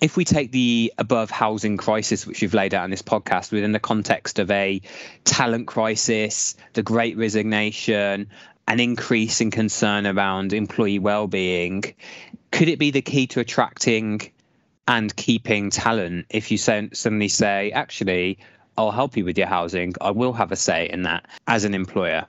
If 0.00 0.16
we 0.16 0.24
take 0.24 0.52
the 0.52 0.92
above 0.98 1.30
housing 1.30 1.76
crisis, 1.76 2.26
which 2.26 2.42
we've 2.42 2.54
laid 2.54 2.74
out 2.74 2.84
in 2.84 2.90
this 2.90 3.02
podcast, 3.02 3.50
within 3.50 3.72
the 3.72 3.80
context 3.80 4.38
of 4.38 4.50
a 4.50 4.80
talent 5.24 5.66
crisis, 5.66 6.54
the 6.74 6.82
great 6.82 7.16
resignation, 7.16 8.28
an 8.68 8.80
increase 8.80 9.40
in 9.40 9.50
concern 9.50 10.06
around 10.06 10.52
employee 10.52 10.98
well-being, 10.98 11.94
could 12.50 12.68
it 12.68 12.78
be 12.78 12.90
the 12.90 13.02
key 13.02 13.26
to 13.28 13.40
attracting 13.40 14.32
and 14.88 15.14
keeping 15.16 15.70
talent 15.70 16.26
if 16.30 16.50
you 16.50 16.58
suddenly 16.58 17.28
say, 17.28 17.70
actually, 17.70 18.38
I'll 18.76 18.90
help 18.90 19.16
you 19.16 19.24
with 19.24 19.38
your 19.38 19.46
housing, 19.46 19.94
I 20.00 20.10
will 20.10 20.34
have 20.34 20.52
a 20.52 20.56
say 20.56 20.88
in 20.88 21.02
that 21.02 21.26
as 21.46 21.64
an 21.64 21.74
employer? 21.74 22.26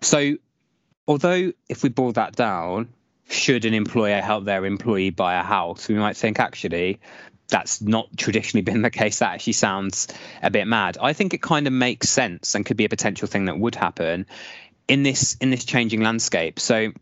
So 0.00 0.36
although 1.06 1.52
if 1.68 1.82
we 1.82 1.90
boil 1.90 2.12
that 2.12 2.34
down, 2.34 2.88
should 3.28 3.64
an 3.64 3.74
employer 3.74 4.20
help 4.20 4.44
their 4.44 4.64
employee 4.64 5.10
buy 5.10 5.34
a 5.34 5.42
house, 5.42 5.88
we 5.88 5.94
might 5.94 6.16
think 6.16 6.38
actually 6.38 7.00
that's 7.48 7.80
not 7.80 8.08
traditionally 8.16 8.62
been 8.62 8.82
the 8.82 8.90
case. 8.90 9.18
That 9.18 9.34
actually 9.34 9.52
sounds 9.54 10.08
a 10.42 10.50
bit 10.50 10.66
mad. 10.66 10.98
I 11.00 11.12
think 11.12 11.34
it 11.34 11.42
kind 11.42 11.66
of 11.66 11.72
makes 11.72 12.08
sense 12.08 12.54
and 12.54 12.64
could 12.64 12.76
be 12.76 12.84
a 12.84 12.88
potential 12.88 13.28
thing 13.28 13.46
that 13.46 13.58
would 13.58 13.74
happen 13.74 14.26
in 14.88 15.02
this 15.02 15.36
in 15.40 15.50
this 15.50 15.64
changing 15.64 16.02
landscape. 16.02 16.58
So 16.58 16.92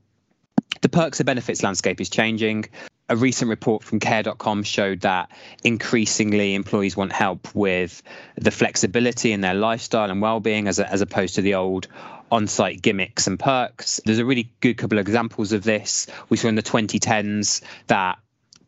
the 0.81 0.89
perks 0.89 1.21
and 1.21 1.27
benefits 1.27 1.63
landscape 1.63 2.01
is 2.01 2.11
changing. 2.11 2.67
A 3.09 3.17
recent 3.17 3.51
report 3.51 3.83
from 3.83 4.01
care.com 4.01 4.63
showed 4.63 5.01
that 5.01 5.31
increasingly 5.65 6.55
employees 6.55 6.97
want 6.97 7.13
help 7.13 7.55
with 7.55 8.03
the 8.37 8.51
flexibility 8.51 9.33
in 9.33 9.43
their 9.43 9.55
lifestyle 9.55 10.11
and 10.11 10.23
well-being 10.23 10.67
as, 10.67 10.79
a, 10.79 10.91
as 10.91 11.03
opposed 11.03 11.35
to 11.35 11.43
the 11.43 11.55
old 11.55 11.89
on-site 12.33 12.83
gimmicks 12.83 13.27
and 13.27 13.39
perks. 13.39 14.01
There's 14.05 14.19
a 14.19 14.25
really 14.25 14.51
good 14.61 14.79
couple 14.79 14.99
of 14.99 15.03
examples 15.07 15.53
of 15.53 15.63
this. 15.63 16.07
We 16.31 16.39
saw 16.39 16.49
in 16.49 16.55
the 16.55 16.63
2010s 16.63 17.63
that 17.89 18.19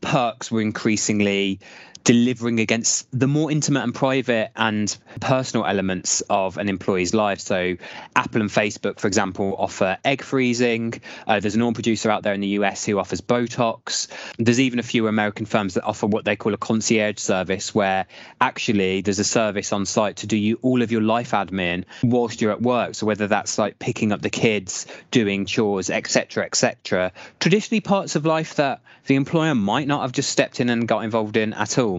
perks 0.03 0.53
were 0.53 0.61
increasingly 0.61 1.59
delivering 2.05 2.61
against 2.61 3.09
the 3.19 3.27
more 3.27 3.51
intimate 3.51 3.83
and 3.83 3.95
private 3.95 4.51
and 4.55 4.97
personal 5.21 5.65
elements 5.65 6.21
of 6.29 6.59
an 6.59 6.69
employee's 6.69 7.15
life. 7.15 7.41
So, 7.41 7.77
Apple 8.15 8.43
and 8.43 8.51
Facebook, 8.51 9.01
for 9.01 9.07
example, 9.07 9.55
offer 9.59 9.97
egg 10.05 10.23
freezing. 10.23 11.01
Uh, 11.27 11.41
there's 11.41 11.55
an 11.55 11.63
oil 11.63 11.73
producer 11.73 12.11
out 12.11 12.23
there 12.23 12.35
in 12.35 12.41
the 12.41 12.49
US 12.49 12.85
who 12.85 12.99
offers 12.99 13.23
Botox. 13.23 14.09
There's 14.39 14.61
even 14.61 14.79
a 14.79 14.83
few 14.83 15.09
American 15.09 15.47
firms 15.47 15.75
that 15.75 15.85
offer 15.85 16.07
what 16.07 16.27
they 16.27 16.37
call 16.37 16.53
a 16.53 16.59
concierge 16.59 17.19
service, 17.19 17.75
where 17.75 18.07
actually 18.41 19.01
there's 19.01 19.19
a 19.19 19.25
service 19.25 19.73
on 19.73 19.87
site 19.87 20.17
to 20.17 20.27
do 20.27 20.37
you 20.37 20.59
all 20.61 20.83
of 20.83 20.93
your 20.93 21.03
life 21.03 21.31
admin 21.31 21.85
whilst 22.03 22.43
you're 22.43 22.53
at 22.53 22.61
work. 22.61 22.95
So, 22.95 23.07
whether 23.07 23.27
that's 23.27 23.57
like 23.59 23.79
picking 23.79 24.13
up 24.13 24.21
the 24.21 24.31
kids, 24.31 24.87
doing 25.11 25.47
chores, 25.47 25.89
etc., 25.89 26.45
etc. 26.45 27.13
Traditionally, 27.41 27.81
parts 27.81 28.15
of 28.15 28.27
life 28.27 28.57
that 28.57 28.83
the 29.07 29.15
employer 29.15 29.55
might 29.55 29.87
not 29.87 30.03
have 30.03 30.13
just 30.13 30.31
stepped 30.31 30.61
in 30.61 30.69
and 30.69 30.87
got 30.87 31.05
involved 31.05 31.37
in 31.37 31.55
at 31.55 31.79
all. 31.79 31.94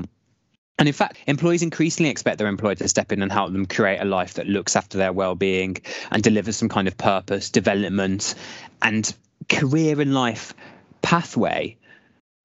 And 0.78 0.90
in 0.90 0.94
fact, 0.94 1.18
employees 1.26 1.62
increasingly 1.62 2.10
expect 2.10 2.38
their 2.38 2.48
employer 2.48 2.76
to 2.76 2.88
step 2.88 3.12
in 3.12 3.22
and 3.22 3.32
help 3.32 3.54
them 3.54 3.66
create 3.66 4.00
a 4.00 4.06
life 4.06 4.36
that 4.36 4.48
looks 4.48 4.76
after 4.76 4.98
their 4.98 5.14
well-being 5.14 5.78
and 6.12 6.22
delivers 6.22 6.58
some 6.58 6.70
kind 6.70 6.88
of 6.88 6.98
purpose, 6.98 7.50
development, 7.50 8.36
and 8.82 9.14
career 9.48 10.02
and 10.02 10.14
life 10.14 10.54
pathway. 11.02 11.78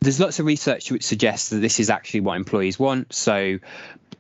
There's 0.00 0.20
lots 0.20 0.38
of 0.38 0.46
research 0.46 0.90
which 0.90 1.02
suggests 1.02 1.50
that 1.50 1.58
this 1.58 1.80
is 1.80 1.90
actually 1.90 2.20
what 2.20 2.36
employees 2.36 2.78
want. 2.78 3.12
So, 3.12 3.58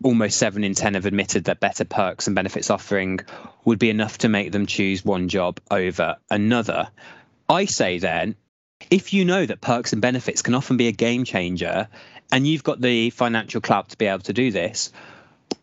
almost 0.02 0.38
seven 0.38 0.64
in 0.64 0.74
10 0.74 0.94
have 0.94 1.06
admitted 1.06 1.44
that 1.44 1.60
better 1.60 1.84
perks 1.84 2.26
and 2.26 2.34
benefits 2.34 2.70
offering 2.70 3.20
would 3.64 3.78
be 3.78 3.90
enough 3.90 4.18
to 4.18 4.28
make 4.28 4.50
them 4.50 4.66
choose 4.66 5.04
one 5.04 5.28
job 5.28 5.60
over 5.70 6.16
another. 6.30 6.88
I 7.48 7.66
say 7.66 7.98
then, 7.98 8.34
if 8.90 9.12
you 9.12 9.24
know 9.24 9.44
that 9.46 9.60
perks 9.60 9.92
and 9.92 10.02
benefits 10.02 10.42
can 10.42 10.54
often 10.54 10.76
be 10.76 10.88
a 10.88 10.92
game 10.92 11.24
changer 11.24 11.88
and 12.32 12.46
you've 12.46 12.64
got 12.64 12.80
the 12.80 13.10
financial 13.10 13.60
clout 13.60 13.90
to 13.90 13.98
be 13.98 14.06
able 14.06 14.20
to 14.20 14.32
do 14.32 14.50
this, 14.50 14.92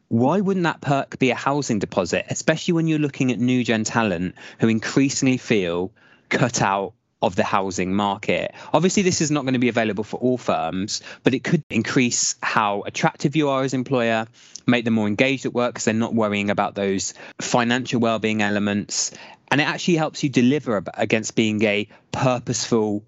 why 0.09 0.39
wouldn't 0.39 0.63
that 0.63 0.81
perk 0.81 1.19
be 1.19 1.31
a 1.31 1.35
housing 1.35 1.79
deposit, 1.79 2.25
especially 2.29 2.73
when 2.73 2.87
you're 2.87 2.99
looking 2.99 3.31
at 3.31 3.39
new 3.39 3.63
gen 3.63 3.83
talent 3.83 4.35
who 4.59 4.67
increasingly 4.67 5.37
feel 5.37 5.91
cut 6.29 6.61
out 6.61 6.93
of 7.21 7.35
the 7.35 7.43
housing 7.43 7.93
market. 7.93 8.53
Obviously, 8.73 9.03
this 9.03 9.21
is 9.21 9.31
not 9.31 9.41
going 9.41 9.53
to 9.53 9.59
be 9.59 9.69
available 9.69 10.03
for 10.03 10.17
all 10.17 10.37
firms, 10.37 11.01
but 11.23 11.33
it 11.33 11.43
could 11.43 11.63
increase 11.69 12.35
how 12.41 12.83
attractive 12.83 13.35
you 13.35 13.49
are 13.49 13.63
as 13.63 13.73
employer, 13.73 14.27
make 14.67 14.85
them 14.85 14.93
more 14.93 15.07
engaged 15.07 15.45
at 15.45 15.53
work 15.53 15.73
because 15.73 15.85
they're 15.85 15.93
not 15.93 16.13
worrying 16.13 16.49
about 16.49 16.75
those 16.75 17.15
financial 17.41 17.99
well-being 17.99 18.41
elements, 18.41 19.11
and 19.49 19.59
it 19.59 19.63
actually 19.63 19.95
helps 19.95 20.23
you 20.23 20.29
deliver 20.29 20.83
against 20.93 21.35
being 21.35 21.63
a 21.63 21.87
purposeful 22.11 23.03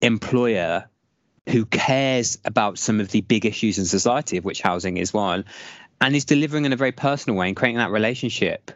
employer 0.00 0.88
who 1.48 1.64
cares 1.64 2.38
about 2.44 2.78
some 2.78 3.00
of 3.00 3.10
the 3.10 3.20
big 3.22 3.46
issues 3.46 3.78
in 3.78 3.84
society, 3.84 4.36
of 4.36 4.44
which 4.44 4.60
housing 4.60 4.96
is 4.96 5.12
one, 5.12 5.44
and 6.00 6.14
is 6.14 6.24
delivering 6.24 6.64
in 6.64 6.72
a 6.72 6.76
very 6.76 6.92
personal 6.92 7.38
way 7.38 7.48
and 7.48 7.56
creating 7.56 7.78
that 7.78 7.90
relationship 7.90 8.70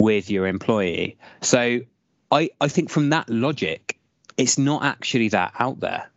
with 0.00 0.30
your 0.30 0.46
employee. 0.46 1.16
So 1.42 1.80
I, 2.30 2.50
I 2.60 2.68
think 2.68 2.90
from 2.90 3.10
that 3.10 3.28
logic, 3.28 3.98
it's 4.36 4.58
not 4.58 4.84
actually 4.84 5.28
that 5.28 5.52
out 5.58 5.80
there. 5.80 6.08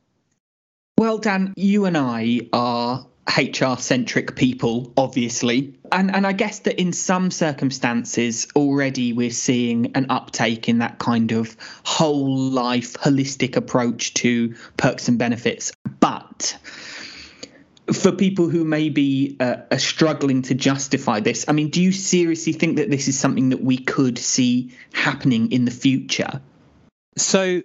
Well, 0.97 1.17
Dan, 1.17 1.53
you 1.55 1.85
and 1.85 1.97
I 1.97 2.41
are 2.51 3.05
HR 3.37 3.77
centric 3.77 4.35
people, 4.35 4.91
obviously. 4.97 5.75
And, 5.91 6.13
and 6.13 6.25
I 6.25 6.33
guess 6.33 6.59
that 6.59 6.79
in 6.79 6.93
some 6.93 7.31
circumstances, 7.31 8.47
already 8.55 9.13
we're 9.13 9.31
seeing 9.31 9.91
an 9.95 10.07
uptake 10.09 10.69
in 10.69 10.79
that 10.79 10.99
kind 10.99 11.31
of 11.31 11.55
whole 11.83 12.37
life, 12.37 12.93
holistic 12.93 13.55
approach 13.55 14.13
to 14.15 14.55
perks 14.77 15.07
and 15.07 15.17
benefits. 15.17 15.71
But 15.99 16.57
for 17.93 18.11
people 18.11 18.49
who 18.49 18.63
maybe 18.63 19.35
uh, 19.39 19.57
are 19.71 19.79
struggling 19.79 20.43
to 20.43 20.55
justify 20.55 21.19
this, 21.19 21.45
I 21.47 21.53
mean, 21.53 21.69
do 21.69 21.81
you 21.81 21.91
seriously 21.91 22.53
think 22.53 22.77
that 22.77 22.89
this 22.89 23.07
is 23.07 23.17
something 23.19 23.49
that 23.49 23.61
we 23.61 23.77
could 23.77 24.17
see 24.17 24.73
happening 24.93 25.51
in 25.51 25.65
the 25.65 25.71
future? 25.71 26.41
So, 27.17 27.63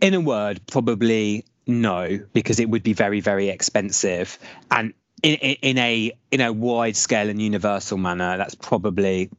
in 0.00 0.14
a 0.14 0.20
word, 0.20 0.60
probably 0.66 1.44
no, 1.66 2.20
because 2.32 2.60
it 2.60 2.68
would 2.68 2.82
be 2.82 2.92
very, 2.92 3.20
very 3.20 3.48
expensive. 3.48 4.38
And 4.70 4.94
in, 5.22 5.34
in 5.34 5.78
a 5.78 6.12
in 6.30 6.40
a 6.40 6.52
wide 6.52 6.96
scale 6.96 7.28
and 7.28 7.40
universal 7.40 7.98
manner, 7.98 8.36
that's 8.36 8.54
probably 8.54 9.30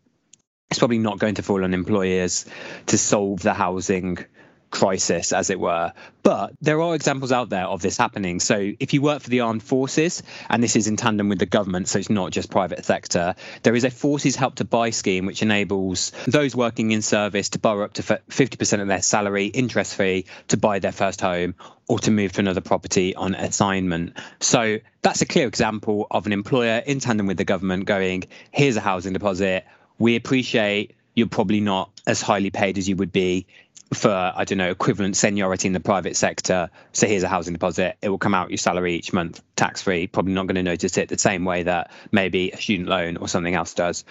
it's 0.69 0.79
probably 0.79 0.99
not 0.99 1.19
going 1.19 1.35
to 1.35 1.43
fall 1.43 1.63
on 1.63 1.73
employers 1.73 2.45
to 2.87 2.97
solve 2.97 3.41
the 3.41 3.53
housing 3.53 4.17
crisis, 4.69 5.33
as 5.33 5.49
it 5.49 5.59
were. 5.59 5.93
But 6.23 6.53
there 6.61 6.81
are 6.81 6.93
examples 6.93 7.31
out 7.31 7.49
there 7.49 7.65
of 7.65 7.81
this 7.81 7.97
happening. 7.97 8.39
So 8.39 8.73
if 8.79 8.93
you 8.93 9.01
work 9.01 9.21
for 9.21 9.29
the 9.29 9.39
armed 9.39 9.63
forces, 9.63 10.23
and 10.49 10.61
this 10.61 10.75
is 10.75 10.87
in 10.87 10.97
tandem 10.97 11.29
with 11.29 11.39
the 11.39 11.45
government, 11.45 11.87
so 11.87 11.99
it's 11.99 12.09
not 12.09 12.31
just 12.31 12.51
private 12.51 12.83
sector, 12.83 13.35
there 13.63 13.75
is 13.75 13.83
a 13.83 13.89
forces 13.89 14.35
help 14.35 14.55
to 14.55 14.65
buy 14.65 14.89
scheme 14.89 15.25
which 15.25 15.41
enables 15.41 16.11
those 16.27 16.55
working 16.55 16.91
in 16.91 17.01
service 17.01 17.49
to 17.49 17.59
borrow 17.59 17.85
up 17.85 17.93
to 17.93 18.03
50% 18.03 18.81
of 18.81 18.87
their 18.87 19.01
salary 19.01 19.45
interest 19.45 19.95
free 19.95 20.25
to 20.49 20.57
buy 20.57 20.79
their 20.79 20.91
first 20.91 21.21
home 21.21 21.55
or 21.87 21.99
to 21.99 22.11
move 22.11 22.33
to 22.33 22.41
another 22.41 22.61
property 22.61 23.15
on 23.15 23.35
assignment. 23.35 24.17
So 24.41 24.79
that's 25.01 25.21
a 25.21 25.25
clear 25.25 25.47
example 25.47 26.07
of 26.11 26.25
an 26.25 26.33
employer 26.33 26.83
in 26.85 26.99
tandem 26.99 27.27
with 27.27 27.37
the 27.37 27.45
government 27.45 27.85
going, 27.85 28.25
here's 28.51 28.75
a 28.75 28.81
housing 28.81 29.13
deposit. 29.13 29.65
We 29.97 30.17
appreciate 30.17 30.95
you're 31.15 31.27
probably 31.27 31.61
not 31.61 31.89
as 32.05 32.21
highly 32.21 32.51
paid 32.51 32.77
as 32.77 32.87
you 32.87 32.95
would 32.95 33.11
be 33.11 33.47
for 33.93 34.33
I 34.35 34.43
don't 34.45 34.57
know 34.57 34.69
equivalent 34.69 35.15
seniority 35.15 35.67
in 35.67 35.73
the 35.73 35.79
private 35.79 36.15
sector. 36.15 36.69
So 36.91 37.07
here's 37.07 37.23
a 37.23 37.27
housing 37.27 37.53
deposit. 37.53 37.97
It 38.01 38.09
will 38.09 38.17
come 38.17 38.33
out 38.33 38.49
your 38.49 38.57
salary 38.57 38.95
each 38.95 39.13
month, 39.13 39.41
tax 39.55 39.81
free. 39.81 40.07
Probably 40.07 40.33
not 40.33 40.47
going 40.47 40.55
to 40.55 40.63
notice 40.63 40.97
it 40.97 41.09
the 41.09 41.17
same 41.17 41.45
way 41.45 41.63
that 41.63 41.91
maybe 42.11 42.51
a 42.51 42.57
student 42.57 42.89
loan 42.89 43.17
or 43.17 43.27
something 43.27 43.53
else 43.53 43.73
does. 43.73 44.03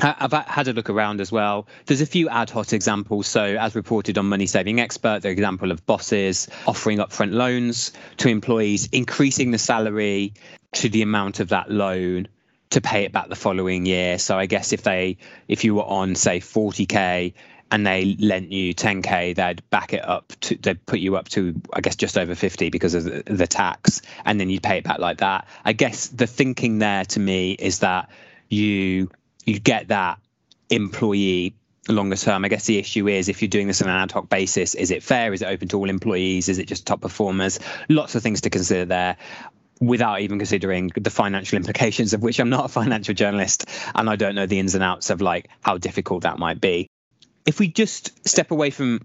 I've 0.00 0.32
had 0.32 0.68
a 0.68 0.72
look 0.72 0.90
around 0.90 1.20
as 1.20 1.32
well. 1.32 1.66
There's 1.86 2.00
a 2.00 2.06
few 2.06 2.28
ad 2.28 2.50
hoc 2.50 2.72
examples. 2.72 3.26
So, 3.26 3.42
as 3.42 3.74
reported 3.74 4.16
on 4.16 4.28
Money 4.28 4.46
Saving 4.46 4.80
Expert, 4.80 5.22
the 5.22 5.28
example 5.28 5.72
of 5.72 5.84
bosses 5.86 6.48
offering 6.66 6.98
upfront 6.98 7.32
loans 7.32 7.92
to 8.18 8.28
employees, 8.28 8.88
increasing 8.92 9.50
the 9.50 9.58
salary 9.58 10.34
to 10.74 10.88
the 10.88 11.02
amount 11.02 11.40
of 11.40 11.48
that 11.48 11.70
loan 11.70 12.28
to 12.70 12.80
pay 12.80 13.04
it 13.04 13.12
back 13.12 13.28
the 13.28 13.34
following 13.34 13.86
year. 13.86 14.18
So, 14.18 14.38
I 14.38 14.46
guess 14.46 14.72
if 14.72 14.82
they, 14.82 15.16
if 15.48 15.64
you 15.64 15.74
were 15.74 15.84
on 15.84 16.14
say 16.14 16.38
40k 16.38 17.34
and 17.70 17.86
they 17.86 18.16
lent 18.18 18.52
you 18.52 18.74
10k, 18.74 19.34
they'd 19.34 19.68
back 19.70 19.92
it 19.92 20.06
up 20.06 20.32
to 20.40 20.56
they'd 20.56 20.84
put 20.86 21.00
you 21.00 21.16
up 21.16 21.28
to 21.28 21.60
I 21.72 21.80
guess 21.80 21.96
just 21.96 22.16
over 22.16 22.34
50 22.34 22.70
because 22.70 22.94
of 22.94 23.04
the, 23.04 23.22
the 23.26 23.46
tax, 23.46 24.02
and 24.24 24.40
then 24.40 24.50
you'd 24.50 24.62
pay 24.62 24.78
it 24.78 24.84
back 24.84 24.98
like 24.98 25.18
that. 25.18 25.46
I 25.64 25.72
guess 25.72 26.08
the 26.08 26.26
thinking 26.26 26.78
there 26.78 27.04
to 27.04 27.20
me 27.20 27.52
is 27.52 27.80
that 27.80 28.10
you 28.48 29.10
you 29.44 29.58
get 29.58 29.88
that 29.88 30.18
employee 30.70 31.54
longer 31.88 32.16
term. 32.16 32.44
I 32.44 32.48
guess 32.48 32.66
the 32.66 32.78
issue 32.78 33.08
is 33.08 33.28
if 33.28 33.42
you're 33.42 33.48
doing 33.48 33.66
this 33.66 33.82
on 33.82 33.88
an 33.88 33.96
ad 33.96 34.12
hoc 34.12 34.28
basis, 34.28 34.74
is 34.74 34.90
it 34.90 35.02
fair? 35.02 35.32
Is 35.32 35.42
it 35.42 35.46
open 35.46 35.68
to 35.68 35.78
all 35.78 35.88
employees? 35.88 36.48
Is 36.48 36.58
it 36.58 36.66
just 36.66 36.86
top 36.86 37.00
performers? 37.00 37.58
Lots 37.88 38.14
of 38.14 38.22
things 38.22 38.42
to 38.42 38.50
consider 38.50 38.84
there 38.84 39.16
without 39.80 40.20
even 40.20 40.38
considering 40.38 40.90
the 40.94 41.10
financial 41.10 41.56
implications 41.56 42.12
of 42.12 42.22
which 42.22 42.40
I'm 42.40 42.50
not 42.50 42.64
a 42.64 42.68
financial 42.80 43.14
journalist 43.14 43.66
and 43.94 44.10
I 44.10 44.16
don't 44.16 44.34
know 44.34 44.46
the 44.46 44.58
ins 44.58 44.74
and 44.74 44.82
outs 44.82 45.10
of 45.10 45.20
like 45.20 45.48
how 45.60 45.78
difficult 45.78 46.24
that 46.24 46.38
might 46.38 46.60
be 46.60 46.88
if 47.48 47.58
we 47.58 47.66
just 47.66 48.28
step 48.28 48.50
away 48.50 48.68
from 48.68 49.00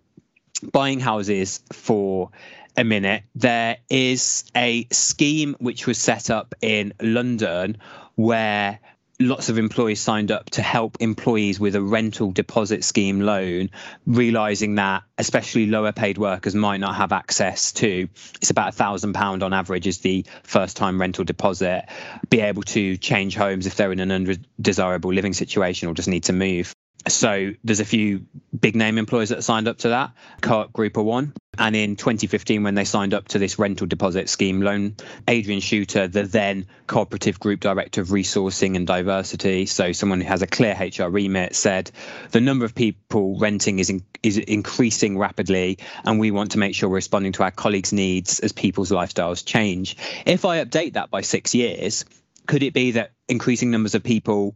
buying 0.73 0.99
houses 0.99 1.61
for 1.71 2.29
a 2.75 2.83
minute, 2.83 3.23
there 3.35 3.77
is 3.89 4.43
a 4.53 4.85
scheme 4.91 5.55
which 5.59 5.87
was 5.87 5.97
set 5.97 6.29
up 6.29 6.53
in 6.61 6.93
London 7.01 7.77
where 8.15 8.81
lots 9.17 9.47
of 9.47 9.57
employees 9.57 10.01
signed 10.01 10.29
up 10.29 10.49
to 10.49 10.61
help 10.61 10.97
employees 10.99 11.57
with 11.57 11.73
a 11.73 11.81
rental 11.81 12.33
deposit 12.33 12.83
scheme 12.83 13.21
loan, 13.21 13.69
realizing 14.05 14.75
that 14.75 15.03
especially 15.17 15.67
lower 15.67 15.93
paid 15.93 16.17
workers 16.17 16.53
might 16.53 16.81
not 16.81 16.95
have 16.95 17.13
access 17.13 17.71
to. 17.71 18.09
It's 18.41 18.49
about 18.49 18.69
a 18.69 18.73
thousand 18.73 19.13
pound 19.13 19.41
on 19.41 19.53
average 19.53 19.87
is 19.87 19.99
the 19.99 20.25
first 20.43 20.75
time 20.75 20.99
rental 20.99 21.23
deposit. 21.23 21.85
Be 22.29 22.41
able 22.41 22.63
to 22.63 22.97
change 22.97 23.37
homes 23.37 23.67
if 23.67 23.75
they're 23.75 23.93
in 23.93 24.01
an 24.01 24.11
undesirable 24.11 25.13
living 25.13 25.31
situation 25.31 25.87
or 25.87 25.93
just 25.93 26.09
need 26.09 26.25
to 26.25 26.33
move 26.33 26.72
so 27.07 27.51
there's 27.63 27.81
a 27.81 27.85
few 27.85 28.25
big 28.57 28.75
name 28.75 28.97
employers 28.97 29.29
that 29.29 29.43
signed 29.43 29.67
up 29.67 29.79
to 29.79 29.89
that. 29.89 30.11
Co-op 30.41 30.71
Group 30.71 30.97
are 30.97 31.03
one. 31.03 31.33
And 31.57 31.75
in 31.75 31.97
2015, 31.97 32.63
when 32.63 32.73
they 32.75 32.85
signed 32.85 33.13
up 33.13 33.27
to 33.29 33.39
this 33.39 33.59
rental 33.59 33.85
deposit 33.85 34.29
scheme 34.29 34.61
loan, 34.61 34.95
Adrian 35.27 35.59
Shooter, 35.59 36.07
the 36.07 36.23
then 36.23 36.65
cooperative 36.87 37.39
group 37.39 37.59
director 37.59 38.01
of 38.01 38.07
resourcing 38.07 38.75
and 38.75 38.87
diversity, 38.87 39.67
so 39.67 39.91
someone 39.91 40.21
who 40.21 40.27
has 40.27 40.41
a 40.41 40.47
clear 40.47 40.75
HR 40.75 41.09
remit, 41.09 41.55
said 41.55 41.91
the 42.31 42.41
number 42.41 42.65
of 42.65 42.73
people 42.73 43.37
renting 43.37 43.77
is 43.77 43.91
in, 43.91 44.03
is 44.23 44.37
increasing 44.37 45.17
rapidly, 45.17 45.77
and 46.05 46.19
we 46.19 46.31
want 46.31 46.51
to 46.51 46.57
make 46.57 46.73
sure 46.73 46.89
we're 46.89 46.95
responding 46.95 47.33
to 47.33 47.43
our 47.43 47.51
colleagues' 47.51 47.93
needs 47.93 48.39
as 48.39 48.51
people's 48.51 48.89
lifestyles 48.89 49.45
change. 49.45 49.95
If 50.25 50.45
I 50.45 50.63
update 50.63 50.93
that 50.93 51.11
by 51.11 51.21
six 51.21 51.53
years, 51.53 52.05
could 52.47 52.63
it 52.63 52.73
be 52.73 52.91
that 52.91 53.11
increasing 53.27 53.71
numbers 53.71 53.95
of 53.95 54.03
people, 54.03 54.55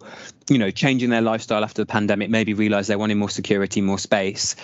you 0.49 0.57
know, 0.57 0.71
changing 0.71 1.09
their 1.09 1.21
lifestyle 1.21 1.63
after 1.63 1.81
the 1.81 1.85
pandemic, 1.85 2.29
maybe 2.29 2.53
realize 2.53 2.87
they 2.87 2.95
wanted 2.95 3.15
more 3.15 3.29
security, 3.29 3.81
more 3.81 3.99
space? 3.99 4.55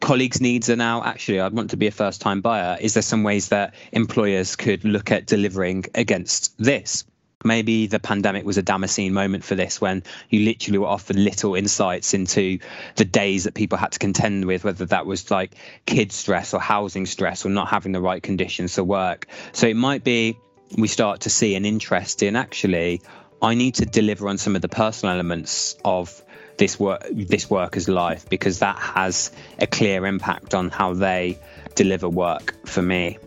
Colleagues' 0.00 0.40
needs 0.40 0.70
are 0.70 0.76
now 0.76 1.02
actually, 1.02 1.40
I'd 1.40 1.52
want 1.52 1.70
to 1.70 1.76
be 1.76 1.88
a 1.88 1.90
first 1.90 2.20
time 2.20 2.40
buyer. 2.40 2.78
Is 2.80 2.94
there 2.94 3.02
some 3.02 3.24
ways 3.24 3.48
that 3.48 3.74
employers 3.92 4.54
could 4.54 4.84
look 4.84 5.10
at 5.10 5.26
delivering 5.26 5.86
against 5.94 6.56
this? 6.58 7.04
Maybe 7.44 7.86
the 7.86 8.00
pandemic 8.00 8.44
was 8.44 8.58
a 8.58 8.62
Damascene 8.62 9.12
moment 9.12 9.44
for 9.44 9.54
this 9.54 9.80
when 9.80 10.02
you 10.28 10.44
literally 10.44 10.78
were 10.78 10.88
offered 10.88 11.16
little 11.16 11.54
insights 11.54 12.12
into 12.12 12.58
the 12.96 13.04
days 13.04 13.44
that 13.44 13.54
people 13.54 13.78
had 13.78 13.92
to 13.92 13.98
contend 14.00 14.44
with, 14.44 14.64
whether 14.64 14.86
that 14.86 15.06
was 15.06 15.30
like 15.30 15.54
kid 15.86 16.10
stress 16.10 16.52
or 16.52 16.60
housing 16.60 17.06
stress 17.06 17.46
or 17.46 17.50
not 17.50 17.68
having 17.68 17.92
the 17.92 18.00
right 18.00 18.22
conditions 18.22 18.74
to 18.74 18.82
work. 18.82 19.26
So 19.52 19.68
it 19.68 19.76
might 19.76 20.02
be 20.02 20.36
we 20.76 20.88
start 20.88 21.20
to 21.20 21.30
see 21.30 21.54
an 21.54 21.64
interest 21.64 22.22
in 22.22 22.36
actually 22.36 23.00
I 23.40 23.54
need 23.54 23.76
to 23.76 23.86
deliver 23.86 24.28
on 24.28 24.38
some 24.38 24.56
of 24.56 24.62
the 24.62 24.68
personal 24.68 25.14
elements 25.14 25.76
of 25.84 26.22
this 26.56 26.78
work 26.78 27.06
this 27.12 27.48
worker's 27.48 27.88
life 27.88 28.28
because 28.28 28.58
that 28.58 28.78
has 28.78 29.30
a 29.58 29.66
clear 29.66 30.04
impact 30.06 30.54
on 30.54 30.70
how 30.70 30.94
they 30.94 31.38
deliver 31.74 32.08
work 32.08 32.54
for 32.66 32.82
me. 32.82 33.18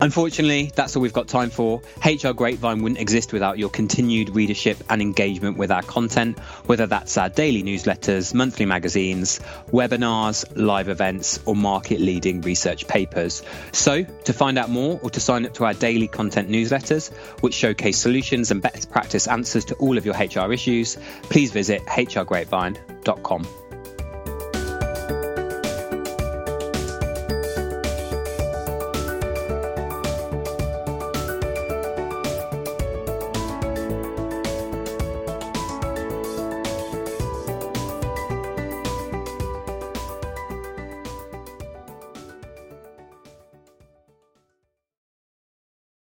Unfortunately, 0.00 0.72
that's 0.74 0.96
all 0.96 1.02
we've 1.02 1.12
got 1.12 1.28
time 1.28 1.50
for. 1.50 1.82
HR 2.04 2.32
Grapevine 2.32 2.82
wouldn't 2.82 3.00
exist 3.00 3.34
without 3.34 3.58
your 3.58 3.68
continued 3.68 4.30
readership 4.30 4.78
and 4.88 5.02
engagement 5.02 5.58
with 5.58 5.70
our 5.70 5.82
content, 5.82 6.38
whether 6.66 6.86
that's 6.86 7.18
our 7.18 7.28
daily 7.28 7.62
newsletters, 7.62 8.32
monthly 8.32 8.64
magazines, 8.64 9.40
webinars, 9.70 10.50
live 10.56 10.88
events, 10.88 11.38
or 11.44 11.54
market 11.54 12.00
leading 12.00 12.40
research 12.40 12.88
papers. 12.88 13.42
So, 13.72 14.04
to 14.04 14.32
find 14.32 14.58
out 14.58 14.70
more 14.70 14.98
or 15.02 15.10
to 15.10 15.20
sign 15.20 15.44
up 15.44 15.52
to 15.54 15.64
our 15.64 15.74
daily 15.74 16.08
content 16.08 16.48
newsletters, 16.48 17.12
which 17.42 17.54
showcase 17.54 17.98
solutions 17.98 18.50
and 18.50 18.62
best 18.62 18.90
practice 18.90 19.26
answers 19.26 19.66
to 19.66 19.74
all 19.74 19.98
of 19.98 20.06
your 20.06 20.14
HR 20.14 20.52
issues, 20.52 20.96
please 21.24 21.52
visit 21.52 21.82
hrgrapevine.com. 21.84 23.59